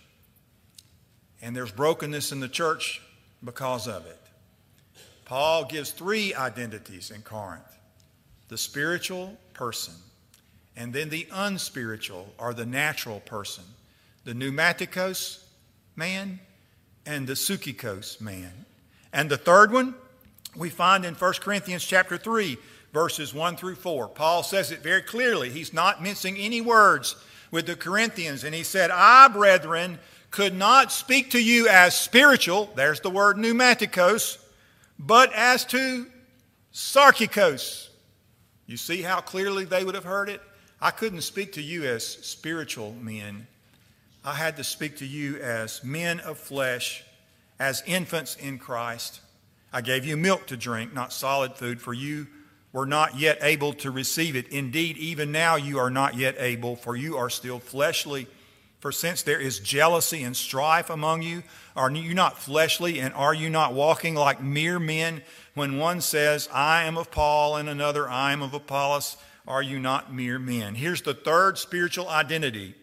and 1.42 1.54
there's 1.54 1.72
brokenness 1.72 2.32
in 2.32 2.40
the 2.40 2.48
church 2.48 3.02
because 3.44 3.88
of 3.88 4.06
it. 4.06 4.18
Paul 5.24 5.64
gives 5.64 5.90
three 5.90 6.34
identities 6.34 7.10
in 7.10 7.22
Corinth 7.22 7.64
the 8.48 8.58
spiritual 8.58 9.36
person, 9.54 9.94
and 10.76 10.92
then 10.92 11.08
the 11.08 11.26
unspiritual 11.32 12.32
or 12.38 12.54
the 12.54 12.66
natural 12.66 13.20
person, 13.20 13.64
the 14.24 14.34
pneumaticos 14.34 15.42
man 15.96 16.38
and 17.06 17.26
the 17.26 17.32
psychikos 17.32 18.20
man. 18.20 18.52
And 19.12 19.30
the 19.30 19.36
third 19.36 19.72
one 19.72 19.94
we 20.54 20.70
find 20.70 21.04
in 21.04 21.14
1 21.14 21.32
Corinthians 21.40 21.84
chapter 21.84 22.16
3 22.16 22.58
verses 22.92 23.32
1 23.32 23.56
through 23.56 23.74
4. 23.74 24.08
Paul 24.08 24.42
says 24.42 24.70
it 24.70 24.80
very 24.80 25.02
clearly. 25.02 25.48
He's 25.48 25.72
not 25.72 26.02
mincing 26.02 26.36
any 26.36 26.60
words 26.60 27.16
with 27.52 27.66
the 27.66 27.76
Corinthians 27.76 28.42
and 28.42 28.52
he 28.52 28.64
said, 28.64 28.90
"I, 28.90 29.28
brethren, 29.28 30.00
could 30.32 30.54
not 30.54 30.90
speak 30.90 31.30
to 31.32 31.40
you 31.40 31.68
as 31.68 31.94
spiritual, 31.94 32.72
there's 32.74 33.00
the 33.00 33.10
word 33.10 33.36
pneumatikos, 33.36 34.38
but 34.98 35.32
as 35.34 35.64
to 35.66 36.06
sarkikos. 36.72 37.88
You 38.66 38.78
see 38.78 39.02
how 39.02 39.20
clearly 39.20 39.64
they 39.64 39.84
would 39.84 39.94
have 39.94 40.04
heard 40.04 40.30
it? 40.30 40.40
I 40.80 40.90
couldn't 40.90 41.20
speak 41.20 41.52
to 41.52 41.62
you 41.62 41.84
as 41.84 42.04
spiritual 42.04 42.94
men. 42.94 43.46
I 44.24 44.34
had 44.34 44.56
to 44.56 44.64
speak 44.64 44.96
to 44.96 45.06
you 45.06 45.36
as 45.36 45.84
men 45.84 46.18
of 46.20 46.38
flesh, 46.38 47.04
as 47.60 47.82
infants 47.86 48.36
in 48.36 48.58
Christ. 48.58 49.20
I 49.72 49.82
gave 49.82 50.04
you 50.04 50.16
milk 50.16 50.46
to 50.46 50.56
drink, 50.56 50.94
not 50.94 51.12
solid 51.12 51.56
food, 51.56 51.80
for 51.80 51.92
you 51.92 52.26
were 52.72 52.86
not 52.86 53.18
yet 53.18 53.38
able 53.42 53.72
to 53.74 53.90
receive 53.90 54.34
it. 54.34 54.48
Indeed, 54.48 54.96
even 54.96 55.30
now 55.30 55.56
you 55.56 55.78
are 55.78 55.90
not 55.90 56.16
yet 56.16 56.36
able, 56.38 56.76
for 56.76 56.96
you 56.96 57.16
are 57.16 57.30
still 57.30 57.58
fleshly. 57.58 58.26
For 58.80 58.90
since 58.90 59.22
there 59.22 59.38
is 59.38 59.60
jealousy 59.60 60.22
and 60.24 60.36
strife 60.36 60.90
among 60.90 61.22
you, 61.22 61.42
are 61.76 61.90
you 61.90 62.14
not 62.14 62.38
fleshly, 62.38 62.98
and 62.98 63.14
are 63.14 63.34
you 63.34 63.48
not 63.48 63.74
walking 63.74 64.14
like 64.14 64.42
mere 64.42 64.78
men? 64.78 65.22
When 65.54 65.76
one 65.78 66.00
says, 66.00 66.48
I 66.52 66.84
am 66.84 66.96
of 66.96 67.10
Paul, 67.10 67.56
and 67.56 67.68
another, 67.68 68.08
I 68.08 68.32
am 68.32 68.42
of 68.42 68.54
Apollos, 68.54 69.16
are 69.46 69.62
you 69.62 69.78
not 69.78 70.12
mere 70.12 70.38
men? 70.38 70.74
Here's 70.74 71.02
the 71.02 71.14
third 71.14 71.58
spiritual 71.58 72.08
identity 72.08 72.74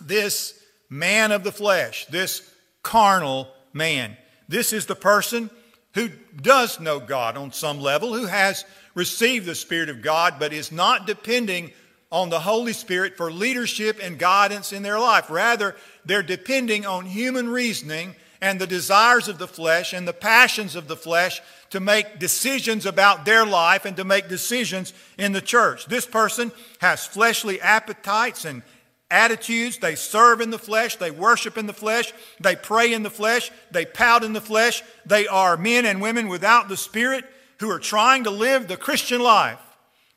this 0.00 0.60
man 0.90 1.32
of 1.32 1.44
the 1.44 1.52
flesh, 1.52 2.04
this 2.06 2.48
carnal 2.82 3.48
man. 3.72 4.16
This 4.48 4.72
is 4.72 4.86
the 4.86 4.96
person 4.96 5.48
who 5.94 6.10
does 6.36 6.80
know 6.80 7.00
God 7.00 7.36
on 7.36 7.52
some 7.52 7.80
level, 7.80 8.12
who 8.14 8.26
has 8.26 8.64
received 8.94 9.46
the 9.46 9.54
Spirit 9.54 9.88
of 9.88 10.02
God, 10.02 10.34
but 10.38 10.52
is 10.52 10.72
not 10.72 11.06
depending 11.06 11.72
on 12.10 12.30
the 12.30 12.40
Holy 12.40 12.72
Spirit 12.72 13.16
for 13.16 13.30
leadership 13.30 13.98
and 14.00 14.18
guidance 14.18 14.72
in 14.72 14.82
their 14.82 15.00
life. 15.00 15.28
Rather, 15.30 15.74
they're 16.04 16.22
depending 16.22 16.86
on 16.86 17.06
human 17.06 17.48
reasoning 17.48 18.14
and 18.40 18.60
the 18.60 18.66
desires 18.66 19.26
of 19.26 19.38
the 19.38 19.48
flesh 19.48 19.92
and 19.92 20.06
the 20.06 20.12
passions 20.12 20.76
of 20.76 20.86
the 20.86 20.96
flesh 20.96 21.40
to 21.70 21.80
make 21.80 22.18
decisions 22.18 22.86
about 22.86 23.24
their 23.24 23.44
life 23.44 23.84
and 23.84 23.96
to 23.96 24.04
make 24.04 24.28
decisions 24.28 24.92
in 25.18 25.32
the 25.32 25.40
church. 25.40 25.86
This 25.86 26.06
person 26.06 26.52
has 26.80 27.06
fleshly 27.06 27.60
appetites 27.60 28.44
and 28.44 28.62
attitudes. 29.10 29.78
They 29.78 29.94
serve 29.94 30.40
in 30.40 30.50
the 30.50 30.58
flesh. 30.58 30.96
They 30.96 31.10
worship 31.10 31.58
in 31.58 31.66
the 31.66 31.72
flesh. 31.72 32.12
They 32.38 32.54
pray 32.54 32.92
in 32.92 33.02
the 33.02 33.10
flesh. 33.10 33.50
They 33.70 33.86
pout 33.86 34.22
in 34.22 34.34
the 34.34 34.40
flesh. 34.40 34.82
They 35.04 35.26
are 35.26 35.56
men 35.56 35.86
and 35.86 36.00
women 36.00 36.28
without 36.28 36.68
the 36.68 36.76
Spirit 36.76 37.24
who 37.60 37.70
are 37.70 37.78
trying 37.78 38.24
to 38.24 38.30
live 38.30 38.68
the 38.68 38.76
Christian 38.76 39.20
life 39.20 39.60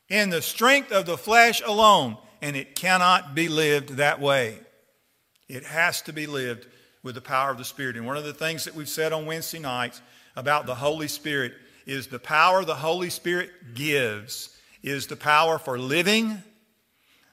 in 0.08 0.30
the 0.30 0.42
strength 0.42 0.92
of 0.92 1.06
the 1.06 1.18
flesh 1.18 1.62
alone, 1.64 2.16
and 2.40 2.56
it 2.56 2.74
cannot 2.74 3.34
be 3.34 3.48
lived 3.48 3.90
that 3.90 4.20
way. 4.20 4.58
It 5.48 5.64
has 5.64 6.02
to 6.02 6.12
be 6.12 6.26
lived 6.26 6.66
with 7.02 7.14
the 7.14 7.20
power 7.20 7.50
of 7.50 7.58
the 7.58 7.64
Spirit. 7.64 7.96
And 7.96 8.06
one 8.06 8.16
of 8.16 8.24
the 8.24 8.34
things 8.34 8.64
that 8.64 8.74
we've 8.74 8.88
said 8.88 9.12
on 9.12 9.26
Wednesday 9.26 9.58
nights 9.58 10.02
about 10.36 10.66
the 10.66 10.74
Holy 10.74 11.08
Spirit 11.08 11.52
is 11.86 12.06
the 12.06 12.18
power 12.18 12.64
the 12.64 12.74
Holy 12.74 13.10
Spirit 13.10 13.50
gives 13.74 14.54
is 14.82 15.06
the 15.06 15.16
power 15.16 15.58
for 15.58 15.78
living, 15.78 16.42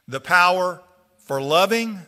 the 0.08 0.20
power 0.20 0.82
for 1.18 1.42
loving, 1.42 2.00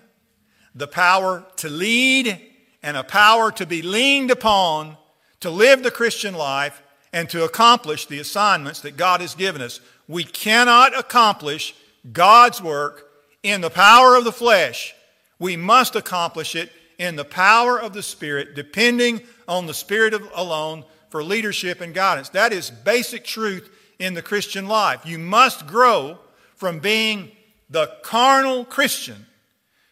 the 0.73 0.87
power 0.87 1.45
to 1.57 1.69
lead, 1.69 2.41
and 2.81 2.97
a 2.97 3.03
power 3.03 3.51
to 3.51 3.65
be 3.65 3.81
leaned 3.81 4.31
upon 4.31 4.97
to 5.39 5.49
live 5.49 5.83
the 5.83 5.91
Christian 5.91 6.33
life 6.33 6.81
and 7.13 7.29
to 7.29 7.43
accomplish 7.43 8.05
the 8.05 8.19
assignments 8.19 8.81
that 8.81 8.97
God 8.97 9.21
has 9.21 9.35
given 9.35 9.61
us. 9.61 9.79
We 10.07 10.23
cannot 10.23 10.97
accomplish 10.97 11.75
God's 12.11 12.61
work 12.61 13.09
in 13.43 13.61
the 13.61 13.69
power 13.69 14.15
of 14.15 14.23
the 14.23 14.31
flesh. 14.31 14.93
We 15.39 15.55
must 15.55 15.95
accomplish 15.95 16.55
it 16.55 16.71
in 16.97 17.15
the 17.15 17.25
power 17.25 17.79
of 17.79 17.93
the 17.93 18.03
Spirit, 18.03 18.55
depending 18.55 19.21
on 19.47 19.67
the 19.67 19.73
Spirit 19.73 20.13
alone 20.35 20.83
for 21.09 21.23
leadership 21.23 21.81
and 21.81 21.93
guidance. 21.93 22.29
That 22.29 22.53
is 22.53 22.71
basic 22.71 23.23
truth 23.23 23.69
in 23.99 24.13
the 24.13 24.21
Christian 24.21 24.67
life. 24.67 25.05
You 25.05 25.19
must 25.19 25.67
grow 25.67 26.19
from 26.55 26.79
being 26.79 27.31
the 27.69 27.91
carnal 28.01 28.65
Christian 28.65 29.25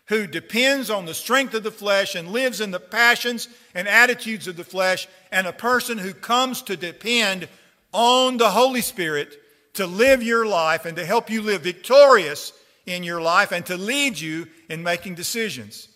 who 0.08 0.28
depends 0.28 0.90
on 0.90 1.06
the 1.06 1.14
strength 1.14 1.54
of 1.54 1.64
the 1.64 1.72
flesh 1.72 2.16
and 2.16 2.32
lives 2.32 2.62
in 2.62 2.72
the 2.72 2.80
passions 2.80 3.48
and 3.74 3.88
attitudes 3.88 4.48
of 4.48 4.56
the 4.56 4.64
flesh, 4.64 5.08
and 5.32 5.48
a 5.48 5.54
person 5.54 5.98
who 5.98 6.14
comes 6.14 6.62
to 6.62 6.78
depend 6.78 7.48
on 7.92 8.38
the 8.38 8.52
Holy 8.52 8.82
Spirit 8.82 9.40
to 9.74 9.88
live 9.88 10.22
your 10.22 10.46
life 10.46 10.86
and 10.86 10.96
to 10.98 11.06
help 11.06 11.30
you 11.30 11.42
live 11.42 11.62
victorious 11.62 12.54
in 12.86 13.04
your 13.04 13.22
life 13.22 13.52
and 13.52 13.66
to 13.66 13.78
lead 13.78 14.20
you 14.20 14.48
in 14.70 14.84
making 14.84 15.16
decisions. 15.16 15.90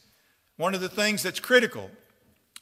One 0.57 0.73
of 0.73 0.81
the 0.81 0.89
things 0.89 1.23
that's 1.23 1.39
critical 1.39 1.89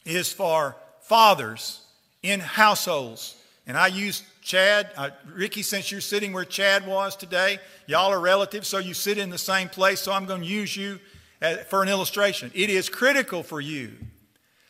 is 0.04 0.32
for 0.32 0.76
fathers 1.00 1.80
in 2.22 2.40
households. 2.40 3.36
And 3.66 3.76
I 3.76 3.88
use 3.88 4.22
Chad, 4.42 4.90
uh, 4.96 5.10
Ricky, 5.34 5.62
since 5.62 5.90
you're 5.90 6.00
sitting 6.00 6.32
where 6.32 6.44
Chad 6.44 6.86
was 6.86 7.16
today, 7.16 7.58
y'all 7.86 8.12
are 8.12 8.20
relatives, 8.20 8.68
so 8.68 8.78
you 8.78 8.94
sit 8.94 9.18
in 9.18 9.30
the 9.30 9.38
same 9.38 9.68
place, 9.68 10.00
so 10.00 10.12
I'm 10.12 10.26
going 10.26 10.42
to 10.42 10.46
use 10.46 10.76
you 10.76 10.98
Uh, 11.40 11.58
for 11.68 11.84
an 11.84 11.88
illustration. 11.88 12.50
It 12.52 12.68
is 12.68 12.88
critical 12.88 13.44
for 13.44 13.60
you 13.60 13.92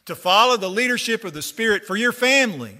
to 0.04 0.14
follow 0.14 0.58
the 0.58 0.68
leadership 0.68 1.24
of 1.24 1.32
the 1.32 1.40
Spirit 1.40 1.86
for 1.86 1.96
your 1.96 2.12
family, 2.12 2.76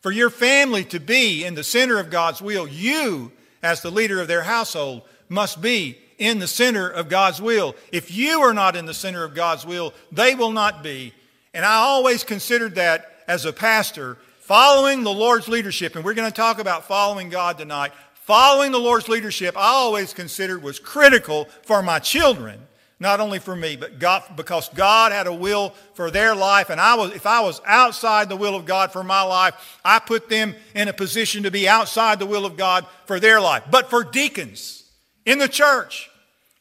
for 0.00 0.10
your 0.10 0.28
family 0.28 0.82
to 0.86 0.98
be 0.98 1.44
in 1.44 1.54
the 1.54 1.62
center 1.62 2.00
of 2.00 2.10
God's 2.10 2.42
will. 2.42 2.66
You, 2.66 3.30
as 3.62 3.80
the 3.80 3.92
leader 3.92 4.20
of 4.20 4.26
their 4.26 4.42
household, 4.42 5.02
must 5.28 5.62
be 5.62 5.98
in 6.18 6.40
the 6.40 6.48
center 6.48 6.88
of 6.88 7.08
God's 7.08 7.40
will. 7.40 7.76
If 7.92 8.10
you 8.10 8.40
are 8.40 8.52
not 8.52 8.74
in 8.74 8.86
the 8.86 8.94
center 8.94 9.22
of 9.22 9.36
God's 9.36 9.64
will, 9.64 9.94
they 10.10 10.34
will 10.34 10.50
not 10.50 10.82
be. 10.82 11.14
And 11.54 11.64
I 11.64 11.74
always 11.74 12.24
considered 12.24 12.74
that 12.74 13.22
as 13.28 13.44
a 13.44 13.52
pastor, 13.52 14.18
following 14.40 15.04
the 15.04 15.12
Lord's 15.12 15.46
leadership, 15.46 15.94
and 15.94 16.04
we're 16.04 16.14
going 16.14 16.28
to 16.28 16.36
talk 16.36 16.58
about 16.58 16.88
following 16.88 17.28
God 17.28 17.56
tonight. 17.56 17.92
Following 18.14 18.72
the 18.72 18.80
Lord's 18.80 19.08
leadership, 19.08 19.56
I 19.56 19.68
always 19.68 20.12
considered 20.12 20.60
was 20.60 20.80
critical 20.80 21.44
for 21.62 21.84
my 21.84 22.00
children 22.00 22.64
not 23.00 23.20
only 23.20 23.38
for 23.38 23.54
me, 23.54 23.76
but 23.76 23.98
God, 23.98 24.24
because 24.36 24.68
God 24.70 25.12
had 25.12 25.26
a 25.26 25.32
will 25.32 25.70
for 25.94 26.10
their 26.10 26.34
life. 26.34 26.68
And 26.68 26.80
I 26.80 26.96
was, 26.96 27.12
if 27.12 27.26
I 27.26 27.40
was 27.40 27.60
outside 27.64 28.28
the 28.28 28.36
will 28.36 28.56
of 28.56 28.66
God 28.66 28.92
for 28.92 29.04
my 29.04 29.22
life, 29.22 29.78
I 29.84 30.00
put 30.00 30.28
them 30.28 30.54
in 30.74 30.88
a 30.88 30.92
position 30.92 31.44
to 31.44 31.50
be 31.50 31.68
outside 31.68 32.18
the 32.18 32.26
will 32.26 32.44
of 32.44 32.56
God 32.56 32.86
for 33.06 33.20
their 33.20 33.40
life. 33.40 33.62
But 33.70 33.88
for 33.88 34.02
deacons 34.02 34.84
in 35.24 35.38
the 35.38 35.48
church, 35.48 36.10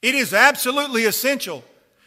it 0.01 0.13
is 0.13 0.33
absolutely 0.33 1.05
essential 1.05 1.63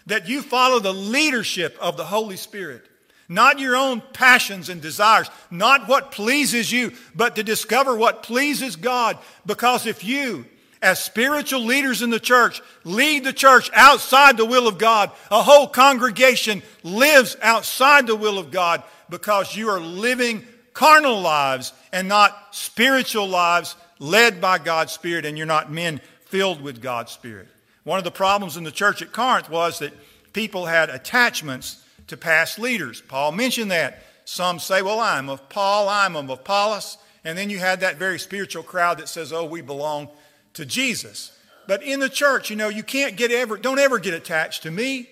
that 0.06 0.28
you 0.28 0.42
follow 0.42 0.78
the 0.78 0.94
leadership 0.94 1.76
of 1.80 1.96
the 1.96 2.04
Holy 2.04 2.36
Spirit. 2.36 2.84
Not 3.28 3.60
your 3.60 3.76
own 3.76 4.02
passions 4.12 4.68
and 4.68 4.80
desires, 4.80 5.30
not 5.50 5.88
what 5.88 6.10
pleases 6.10 6.70
you, 6.70 6.92
but 7.14 7.36
to 7.36 7.44
discover 7.44 7.96
what 7.96 8.24
pleases 8.24 8.74
God. 8.76 9.18
Because 9.46 9.86
if 9.86 10.02
you 10.02 10.46
as 10.82 11.02
spiritual 11.02 11.64
leaders 11.64 12.02
in 12.02 12.10
the 12.10 12.20
church 12.20 12.62
lead 12.84 13.24
the 13.24 13.32
church 13.32 13.70
outside 13.74 14.36
the 14.36 14.44
will 14.44 14.66
of 14.66 14.78
God. 14.78 15.10
A 15.30 15.42
whole 15.42 15.66
congregation 15.66 16.62
lives 16.82 17.36
outside 17.42 18.06
the 18.06 18.16
will 18.16 18.38
of 18.38 18.50
God 18.50 18.82
because 19.08 19.56
you 19.56 19.68
are 19.68 19.80
living 19.80 20.44
carnal 20.72 21.20
lives 21.20 21.72
and 21.92 22.08
not 22.08 22.54
spiritual 22.54 23.28
lives 23.28 23.76
led 23.98 24.40
by 24.40 24.58
God's 24.58 24.92
Spirit, 24.92 25.26
and 25.26 25.36
you're 25.36 25.46
not 25.46 25.70
men 25.70 26.00
filled 26.24 26.62
with 26.62 26.80
God's 26.80 27.12
Spirit. 27.12 27.48
One 27.84 27.98
of 27.98 28.04
the 28.04 28.10
problems 28.10 28.56
in 28.56 28.64
the 28.64 28.70
church 28.70 29.02
at 29.02 29.12
Corinth 29.12 29.50
was 29.50 29.80
that 29.80 29.92
people 30.32 30.66
had 30.66 30.88
attachments 30.88 31.84
to 32.06 32.16
past 32.16 32.58
leaders. 32.58 33.00
Paul 33.00 33.32
mentioned 33.32 33.70
that. 33.70 34.02
Some 34.24 34.60
say, 34.60 34.80
well, 34.80 35.00
I'm 35.00 35.28
of 35.28 35.48
Paul, 35.48 35.88
I'm 35.88 36.14
of 36.14 36.30
Apollos. 36.30 36.98
And 37.24 37.36
then 37.36 37.50
you 37.50 37.58
had 37.58 37.80
that 37.80 37.96
very 37.96 38.18
spiritual 38.18 38.62
crowd 38.62 38.98
that 38.98 39.08
says, 39.08 39.32
oh, 39.32 39.44
we 39.44 39.60
belong 39.60 40.08
to 40.54 40.66
Jesus. 40.66 41.32
But 41.66 41.82
in 41.82 42.00
the 42.00 42.08
church, 42.08 42.50
you 42.50 42.56
know, 42.56 42.68
you 42.68 42.82
can't 42.82 43.16
get 43.16 43.30
ever, 43.30 43.56
don't 43.56 43.78
ever 43.78 43.98
get 43.98 44.14
attached 44.14 44.64
to 44.64 44.70
me. 44.70 45.08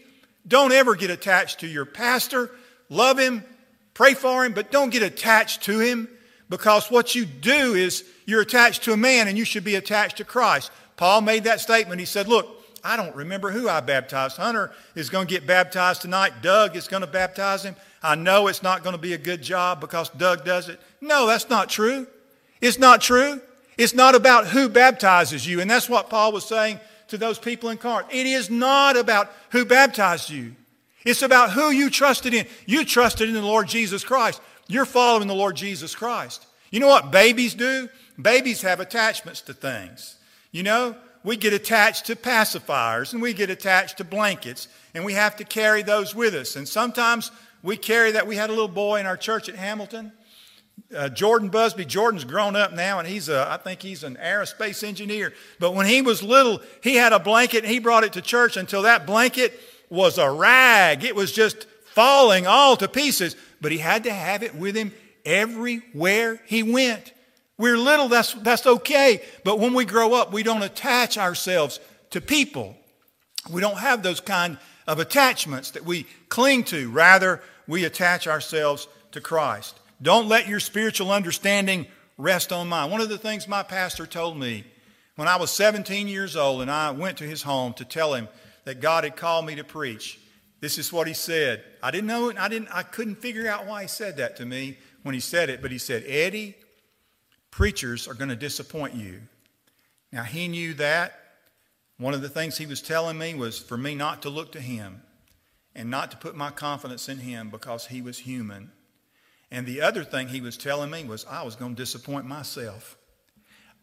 Don't 0.46 0.72
ever 0.72 0.94
get 0.94 1.10
attached 1.10 1.60
to 1.60 1.66
your 1.66 1.84
pastor. 1.84 2.50
Love 2.88 3.18
him, 3.18 3.44
pray 3.94 4.14
for 4.14 4.44
him, 4.44 4.54
but 4.54 4.70
don't 4.70 4.90
get 4.90 5.02
attached 5.02 5.62
to 5.64 5.78
him 5.78 6.08
because 6.48 6.90
what 6.90 7.14
you 7.14 7.26
do 7.26 7.74
is 7.74 8.04
you're 8.24 8.40
attached 8.40 8.84
to 8.84 8.92
a 8.92 8.96
man 8.96 9.28
and 9.28 9.36
you 9.36 9.44
should 9.44 9.64
be 9.64 9.74
attached 9.74 10.16
to 10.16 10.24
Christ. 10.24 10.70
Paul 10.96 11.20
made 11.20 11.44
that 11.44 11.60
statement. 11.60 12.00
He 12.00 12.06
said, 12.06 12.28
Look, 12.28 12.48
I 12.82 12.96
don't 12.96 13.14
remember 13.14 13.50
who 13.50 13.68
I 13.68 13.80
baptized. 13.80 14.36
Hunter 14.36 14.72
is 14.94 15.10
going 15.10 15.26
to 15.26 15.32
get 15.32 15.46
baptized 15.46 16.02
tonight. 16.02 16.42
Doug 16.42 16.76
is 16.76 16.88
going 16.88 17.02
to 17.02 17.06
baptize 17.06 17.64
him. 17.64 17.76
I 18.02 18.14
know 18.14 18.46
it's 18.46 18.62
not 18.62 18.82
going 18.82 18.94
to 18.94 19.00
be 19.00 19.12
a 19.12 19.18
good 19.18 19.42
job 19.42 19.80
because 19.80 20.08
Doug 20.10 20.44
does 20.44 20.68
it. 20.68 20.80
No, 21.00 21.26
that's 21.26 21.50
not 21.50 21.68
true. 21.68 22.06
It's 22.60 22.78
not 22.78 23.00
true. 23.00 23.40
It's 23.78 23.94
not 23.94 24.16
about 24.16 24.48
who 24.48 24.68
baptizes 24.68 25.46
you. 25.46 25.60
And 25.60 25.70
that's 25.70 25.88
what 25.88 26.10
Paul 26.10 26.32
was 26.32 26.44
saying 26.44 26.80
to 27.06 27.16
those 27.16 27.38
people 27.38 27.70
in 27.70 27.78
Corinth. 27.78 28.08
It 28.10 28.26
is 28.26 28.50
not 28.50 28.96
about 28.96 29.32
who 29.50 29.64
baptized 29.64 30.28
you. 30.28 30.56
It's 31.04 31.22
about 31.22 31.52
who 31.52 31.70
you 31.70 31.88
trusted 31.88 32.34
in. 32.34 32.46
You 32.66 32.84
trusted 32.84 33.28
in 33.28 33.34
the 33.36 33.40
Lord 33.40 33.68
Jesus 33.68 34.04
Christ. 34.04 34.42
You're 34.66 34.84
following 34.84 35.28
the 35.28 35.34
Lord 35.34 35.56
Jesus 35.56 35.94
Christ. 35.94 36.44
You 36.70 36.80
know 36.80 36.88
what 36.88 37.12
babies 37.12 37.54
do? 37.54 37.88
Babies 38.20 38.62
have 38.62 38.80
attachments 38.80 39.40
to 39.42 39.54
things. 39.54 40.16
You 40.50 40.64
know, 40.64 40.96
we 41.22 41.36
get 41.36 41.52
attached 41.52 42.06
to 42.06 42.16
pacifiers 42.16 43.12
and 43.12 43.22
we 43.22 43.32
get 43.32 43.48
attached 43.48 43.98
to 43.98 44.04
blankets 44.04 44.66
and 44.92 45.04
we 45.04 45.12
have 45.12 45.36
to 45.36 45.44
carry 45.44 45.82
those 45.82 46.14
with 46.14 46.34
us. 46.34 46.56
And 46.56 46.66
sometimes 46.66 47.30
we 47.62 47.76
carry 47.76 48.10
that. 48.12 48.26
We 48.26 48.36
had 48.36 48.50
a 48.50 48.52
little 48.52 48.66
boy 48.66 48.98
in 48.98 49.06
our 49.06 49.16
church 49.16 49.48
at 49.48 49.54
Hamilton 49.54 50.12
uh, 50.94 51.08
Jordan 51.08 51.48
Busby. 51.48 51.84
Jordan's 51.84 52.24
grown 52.24 52.56
up 52.56 52.72
now, 52.72 52.98
and 52.98 53.08
he's 53.08 53.28
a, 53.28 53.48
I 53.50 53.56
think 53.56 53.82
he's 53.82 54.04
an 54.04 54.16
aerospace 54.16 54.82
engineer. 54.82 55.32
But 55.58 55.74
when 55.74 55.86
he 55.86 56.02
was 56.02 56.22
little, 56.22 56.60
he 56.82 56.96
had 56.96 57.12
a 57.12 57.18
blanket, 57.18 57.64
and 57.64 57.72
he 57.72 57.78
brought 57.78 58.04
it 58.04 58.14
to 58.14 58.22
church 58.22 58.56
until 58.56 58.82
that 58.82 59.06
blanket 59.06 59.58
was 59.90 60.18
a 60.18 60.30
rag. 60.30 61.04
It 61.04 61.14
was 61.14 61.32
just 61.32 61.66
falling 61.94 62.46
all 62.46 62.76
to 62.76 62.88
pieces. 62.88 63.36
But 63.60 63.72
he 63.72 63.78
had 63.78 64.04
to 64.04 64.12
have 64.12 64.42
it 64.42 64.54
with 64.54 64.76
him 64.76 64.92
everywhere 65.24 66.40
he 66.46 66.62
went. 66.62 67.12
We're 67.56 67.76
little, 67.76 68.08
that's, 68.08 68.34
that's 68.34 68.66
okay. 68.66 69.22
But 69.42 69.58
when 69.58 69.74
we 69.74 69.84
grow 69.84 70.14
up, 70.14 70.32
we 70.32 70.44
don't 70.44 70.62
attach 70.62 71.18
ourselves 71.18 71.80
to 72.10 72.20
people. 72.20 72.76
We 73.50 73.60
don't 73.60 73.78
have 73.78 74.02
those 74.02 74.20
kind 74.20 74.58
of 74.86 75.00
attachments 75.00 75.72
that 75.72 75.84
we 75.84 76.06
cling 76.28 76.64
to. 76.64 76.88
Rather, 76.90 77.42
we 77.66 77.84
attach 77.84 78.28
ourselves 78.28 78.86
to 79.12 79.20
Christ. 79.20 79.78
Don't 80.00 80.28
let 80.28 80.48
your 80.48 80.60
spiritual 80.60 81.10
understanding 81.10 81.86
rest 82.16 82.52
on 82.52 82.68
mine. 82.68 82.90
One 82.90 83.00
of 83.00 83.08
the 83.08 83.18
things 83.18 83.48
my 83.48 83.62
pastor 83.62 84.06
told 84.06 84.38
me 84.38 84.64
when 85.16 85.28
I 85.28 85.36
was 85.36 85.50
17 85.50 86.06
years 86.06 86.36
old 86.36 86.62
and 86.62 86.70
I 86.70 86.90
went 86.90 87.18
to 87.18 87.24
his 87.24 87.42
home 87.42 87.72
to 87.74 87.84
tell 87.84 88.14
him 88.14 88.28
that 88.64 88.80
God 88.80 89.04
had 89.04 89.16
called 89.16 89.46
me 89.46 89.56
to 89.56 89.64
preach, 89.64 90.20
this 90.60 90.78
is 90.78 90.92
what 90.92 91.06
he 91.06 91.14
said. 91.14 91.64
I 91.82 91.90
didn't 91.90 92.06
know 92.06 92.28
it, 92.28 92.38
I 92.38 92.48
didn't 92.48 92.68
I 92.72 92.82
couldn't 92.82 93.16
figure 93.16 93.48
out 93.48 93.66
why 93.66 93.82
he 93.82 93.88
said 93.88 94.16
that 94.16 94.36
to 94.36 94.46
me 94.46 94.78
when 95.02 95.14
he 95.14 95.20
said 95.20 95.50
it, 95.50 95.62
but 95.62 95.70
he 95.70 95.78
said, 95.78 96.04
"Eddie, 96.06 96.56
preachers 97.50 98.08
are 98.08 98.14
going 98.14 98.28
to 98.28 98.36
disappoint 98.36 98.94
you." 98.94 99.22
Now 100.12 100.24
he 100.24 100.48
knew 100.48 100.74
that. 100.74 101.14
One 101.96 102.14
of 102.14 102.22
the 102.22 102.28
things 102.28 102.56
he 102.56 102.66
was 102.66 102.80
telling 102.80 103.18
me 103.18 103.34
was 103.34 103.58
for 103.58 103.76
me 103.76 103.94
not 103.94 104.22
to 104.22 104.30
look 104.30 104.52
to 104.52 104.60
him 104.60 105.02
and 105.74 105.90
not 105.90 106.12
to 106.12 106.16
put 106.16 106.36
my 106.36 106.50
confidence 106.50 107.08
in 107.08 107.18
him 107.18 107.50
because 107.50 107.86
he 107.86 108.02
was 108.02 108.18
human 108.18 108.70
and 109.50 109.66
the 109.66 109.80
other 109.80 110.04
thing 110.04 110.28
he 110.28 110.40
was 110.40 110.56
telling 110.56 110.90
me 110.90 111.04
was 111.04 111.24
I 111.24 111.42
was 111.42 111.56
going 111.56 111.74
to 111.74 111.82
disappoint 111.82 112.26
myself. 112.26 112.96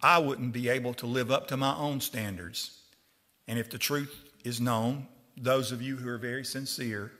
I 0.02 0.20
wouldn't 0.20 0.54
be 0.54 0.70
able 0.70 0.94
to 0.96 1.08
live 1.08 1.32
up 1.32 1.48
to 1.48 1.58
my 1.58 1.76
own 1.76 2.02
standards. 2.02 2.82
And 3.48 3.58
if 3.58 3.70
the 3.70 3.78
truth 3.78 4.14
is 4.44 4.62
known, 4.62 5.08
those 5.38 5.72
of 5.72 5.82
you 5.82 5.96
who 5.96 6.10
are 6.10 6.18
very 6.18 6.46
sincere 6.46 7.12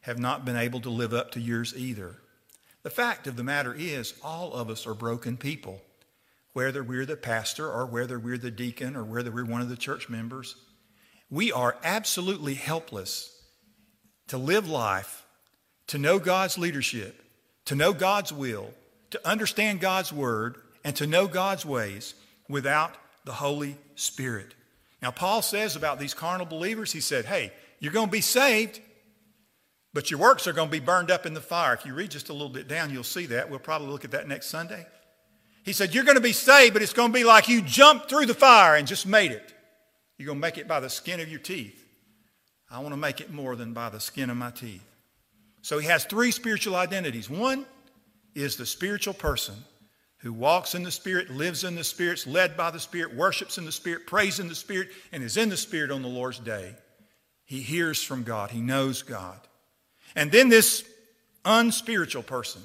have 0.00 0.18
not 0.18 0.44
been 0.44 0.56
able 0.56 0.80
to 0.80 0.90
live 0.90 1.12
up 1.14 1.32
to 1.32 1.40
yours 1.40 1.74
either. 1.76 2.16
The 2.82 2.90
fact 2.90 3.26
of 3.26 3.36
the 3.36 3.44
matter 3.44 3.74
is, 3.76 4.14
all 4.22 4.52
of 4.52 4.70
us 4.70 4.86
are 4.86 4.94
broken 4.94 5.36
people, 5.36 5.80
whether 6.52 6.82
we're 6.82 7.06
the 7.06 7.16
pastor 7.16 7.68
or 7.68 7.86
whether 7.86 8.18
we're 8.18 8.38
the 8.38 8.50
deacon 8.50 8.96
or 8.96 9.04
whether 9.04 9.30
we're 9.30 9.44
one 9.44 9.60
of 9.60 9.68
the 9.68 9.76
church 9.76 10.08
members. 10.08 10.56
We 11.28 11.50
are 11.50 11.76
absolutely 11.82 12.54
helpless 12.54 13.42
to 14.28 14.38
live 14.38 14.68
life, 14.68 15.24
to 15.88 15.98
know 15.98 16.18
God's 16.18 16.58
leadership, 16.58 17.20
to 17.66 17.74
know 17.74 17.92
God's 17.92 18.32
will, 18.32 18.72
to 19.10 19.28
understand 19.28 19.80
God's 19.80 20.12
word, 20.12 20.56
and 20.84 20.96
to 20.96 21.06
know 21.06 21.26
God's 21.26 21.66
ways 21.66 22.14
without 22.48 22.94
the 23.24 23.32
Holy 23.32 23.76
Spirit. 23.96 24.54
Now, 25.02 25.10
Paul 25.10 25.42
says 25.42 25.76
about 25.76 25.98
these 25.98 26.14
carnal 26.14 26.46
believers, 26.46 26.92
he 26.92 27.00
said, 27.00 27.26
hey, 27.26 27.52
you're 27.78 27.92
going 27.92 28.06
to 28.06 28.12
be 28.12 28.20
saved, 28.20 28.80
but 29.92 30.10
your 30.10 30.20
works 30.20 30.46
are 30.46 30.52
going 30.52 30.68
to 30.68 30.72
be 30.72 30.84
burned 30.84 31.10
up 31.10 31.26
in 31.26 31.34
the 31.34 31.40
fire. 31.40 31.74
If 31.74 31.84
you 31.84 31.94
read 31.94 32.10
just 32.10 32.28
a 32.28 32.32
little 32.32 32.48
bit 32.48 32.68
down, 32.68 32.90
you'll 32.90 33.04
see 33.04 33.26
that. 33.26 33.50
We'll 33.50 33.58
probably 33.58 33.88
look 33.88 34.04
at 34.04 34.12
that 34.12 34.28
next 34.28 34.46
Sunday. 34.46 34.86
He 35.64 35.72
said, 35.72 35.94
You're 35.94 36.04
going 36.04 36.16
to 36.16 36.22
be 36.22 36.32
saved, 36.32 36.72
but 36.74 36.82
it's 36.82 36.92
going 36.92 37.12
to 37.12 37.18
be 37.18 37.24
like 37.24 37.48
you 37.48 37.60
jumped 37.60 38.08
through 38.08 38.26
the 38.26 38.34
fire 38.34 38.76
and 38.76 38.86
just 38.86 39.06
made 39.06 39.32
it. 39.32 39.52
You're 40.16 40.26
going 40.26 40.38
to 40.38 40.40
make 40.40 40.58
it 40.58 40.68
by 40.68 40.80
the 40.80 40.88
skin 40.88 41.20
of 41.20 41.28
your 41.28 41.40
teeth. 41.40 41.84
I 42.70 42.78
want 42.78 42.92
to 42.92 42.96
make 42.96 43.20
it 43.20 43.32
more 43.32 43.56
than 43.56 43.72
by 43.72 43.90
the 43.90 44.00
skin 44.00 44.30
of 44.30 44.36
my 44.36 44.50
teeth. 44.50 44.84
So 45.66 45.80
he 45.80 45.88
has 45.88 46.04
three 46.04 46.30
spiritual 46.30 46.76
identities. 46.76 47.28
One 47.28 47.66
is 48.36 48.54
the 48.54 48.64
spiritual 48.64 49.14
person 49.14 49.56
who 50.18 50.32
walks 50.32 50.76
in 50.76 50.84
the 50.84 50.92
Spirit, 50.92 51.28
lives 51.28 51.64
in 51.64 51.74
the 51.74 51.82
Spirit, 51.82 52.20
is 52.20 52.26
led 52.28 52.56
by 52.56 52.70
the 52.70 52.78
Spirit, 52.78 53.16
worships 53.16 53.58
in 53.58 53.64
the 53.64 53.72
Spirit, 53.72 54.06
prays 54.06 54.38
in 54.38 54.46
the 54.46 54.54
Spirit, 54.54 54.90
and 55.10 55.24
is 55.24 55.36
in 55.36 55.48
the 55.48 55.56
Spirit 55.56 55.90
on 55.90 56.02
the 56.02 56.08
Lord's 56.08 56.38
day. 56.38 56.76
He 57.46 57.62
hears 57.62 58.00
from 58.00 58.22
God, 58.22 58.52
he 58.52 58.60
knows 58.60 59.02
God. 59.02 59.40
And 60.14 60.30
then 60.30 60.50
this 60.50 60.88
unspiritual 61.44 62.22
person, 62.22 62.62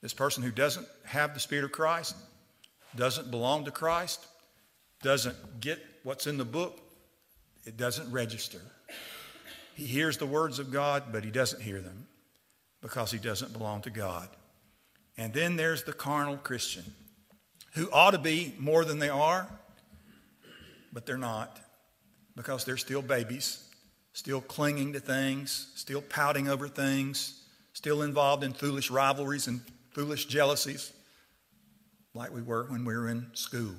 this 0.00 0.14
person 0.14 0.44
who 0.44 0.52
doesn't 0.52 0.86
have 1.04 1.34
the 1.34 1.40
Spirit 1.40 1.64
of 1.64 1.72
Christ, 1.72 2.14
doesn't 2.94 3.32
belong 3.32 3.64
to 3.64 3.72
Christ, 3.72 4.24
doesn't 5.02 5.60
get 5.60 5.84
what's 6.04 6.28
in 6.28 6.38
the 6.38 6.44
book, 6.44 6.78
it 7.64 7.76
doesn't 7.76 8.08
register. 8.12 8.60
He 9.78 9.86
hears 9.86 10.16
the 10.16 10.26
words 10.26 10.58
of 10.58 10.72
God, 10.72 11.04
but 11.12 11.22
he 11.22 11.30
doesn't 11.30 11.62
hear 11.62 11.80
them 11.80 12.08
because 12.80 13.12
he 13.12 13.18
doesn't 13.18 13.52
belong 13.52 13.80
to 13.82 13.90
God. 13.90 14.28
And 15.16 15.32
then 15.32 15.54
there's 15.54 15.84
the 15.84 15.92
carnal 15.92 16.36
Christian 16.36 16.82
who 17.74 17.88
ought 17.92 18.10
to 18.10 18.18
be 18.18 18.56
more 18.58 18.84
than 18.84 18.98
they 18.98 19.08
are, 19.08 19.48
but 20.92 21.06
they're 21.06 21.16
not 21.16 21.60
because 22.34 22.64
they're 22.64 22.76
still 22.76 23.02
babies, 23.02 23.68
still 24.14 24.40
clinging 24.40 24.94
to 24.94 25.00
things, 25.00 25.70
still 25.76 26.02
pouting 26.02 26.48
over 26.48 26.66
things, 26.66 27.40
still 27.72 28.02
involved 28.02 28.42
in 28.42 28.54
foolish 28.54 28.90
rivalries 28.90 29.46
and 29.46 29.60
foolish 29.92 30.24
jealousies 30.24 30.92
like 32.14 32.34
we 32.34 32.42
were 32.42 32.64
when 32.64 32.84
we 32.84 32.96
were 32.96 33.08
in 33.08 33.28
school. 33.34 33.76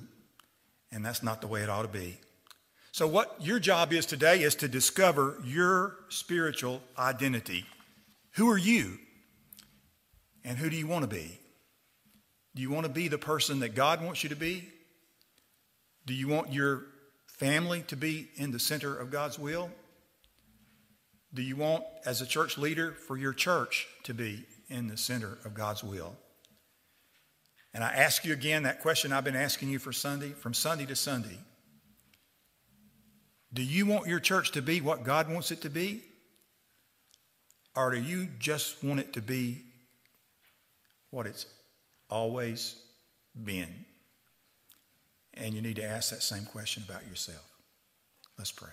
And 0.93 1.05
that's 1.05 1.23
not 1.23 1.41
the 1.41 1.47
way 1.47 1.62
it 1.62 1.69
ought 1.69 1.81
to 1.81 1.89
be. 1.89 2.19
So, 2.91 3.08
what 3.08 3.36
your 3.39 3.60
job 3.60 3.93
is 3.93 4.06
today 4.06 4.41
is 4.41 4.56
to 4.56 4.67
discover 4.67 5.38
your 5.43 5.95
spiritual 6.10 6.82
identity. 6.97 7.65
Who 8.36 8.49
are 8.49 8.58
you? 8.58 8.97
And 10.43 10.58
who 10.58 10.69
do 10.69 10.75
you 10.75 10.88
want 10.88 11.04
to 11.04 11.08
be? 11.08 11.39
Do 12.56 12.62
you 12.62 12.71
want 12.71 12.86
to 12.88 12.91
be 12.91 13.08
the 13.08 13.17
person 13.17 13.60
that 13.60 13.75
God 13.75 14.04
wants 14.04 14.23
you 14.23 14.30
to 14.30 14.36
be? 14.36 14.67
Do 16.06 16.13
you 16.13 16.28
want 16.28 16.52
your 16.52 16.86
family 17.28 17.84
to 17.88 17.95
be 17.95 18.30
in 18.36 18.52
the 18.52 18.60
center 18.60 18.95
of 18.95 19.12
God's 19.12 19.38
will? 19.38 19.69
Do 21.34 21.43
you 21.43 21.56
want, 21.56 21.84
as 22.06 22.21
a 22.21 22.25
church 22.25 22.58
leader, 22.58 22.93
for 22.93 23.15
your 23.15 23.34
church 23.34 23.88
to 24.04 24.15
be 24.15 24.45
in 24.67 24.88
the 24.88 24.97
center 24.97 25.38
of 25.45 25.54
God's 25.54 25.84
will? 25.84 26.15
And 27.73 27.84
I 27.84 27.89
ask 27.89 28.25
you 28.25 28.34
again 28.34 28.63
that 28.63 28.82
question 28.82 29.13
I've 29.13 29.23
been 29.23 29.36
asking 29.36 29.69
you 29.69 29.78
for 29.78 29.93
Sunday, 29.93 30.30
from 30.30 30.56
Sunday 30.56 30.88
to 30.88 30.95
Sunday. 30.95 31.38
Do 33.53 33.63
you 33.63 33.85
want 33.85 34.07
your 34.07 34.19
church 34.19 34.51
to 34.51 34.62
be 34.62 34.81
what 34.81 35.03
God 35.03 35.29
wants 35.29 35.51
it 35.51 35.62
to 35.62 35.69
be? 35.69 36.03
Or 37.75 37.91
do 37.91 37.99
you 37.99 38.27
just 38.39 38.83
want 38.83 38.99
it 38.99 39.13
to 39.13 39.21
be 39.21 39.63
what 41.12 41.25
it's 41.25 41.45
always 42.09 42.75
been? 43.43 43.85
And 45.33 45.53
you 45.53 45.62
need 45.62 45.77
to 45.77 45.83
ask 45.83 46.09
that 46.12 46.21
same 46.21 46.45
question 46.45 46.83
about 46.88 47.07
yourself. 47.07 47.45
Let's 48.38 48.51
pray. 48.51 48.69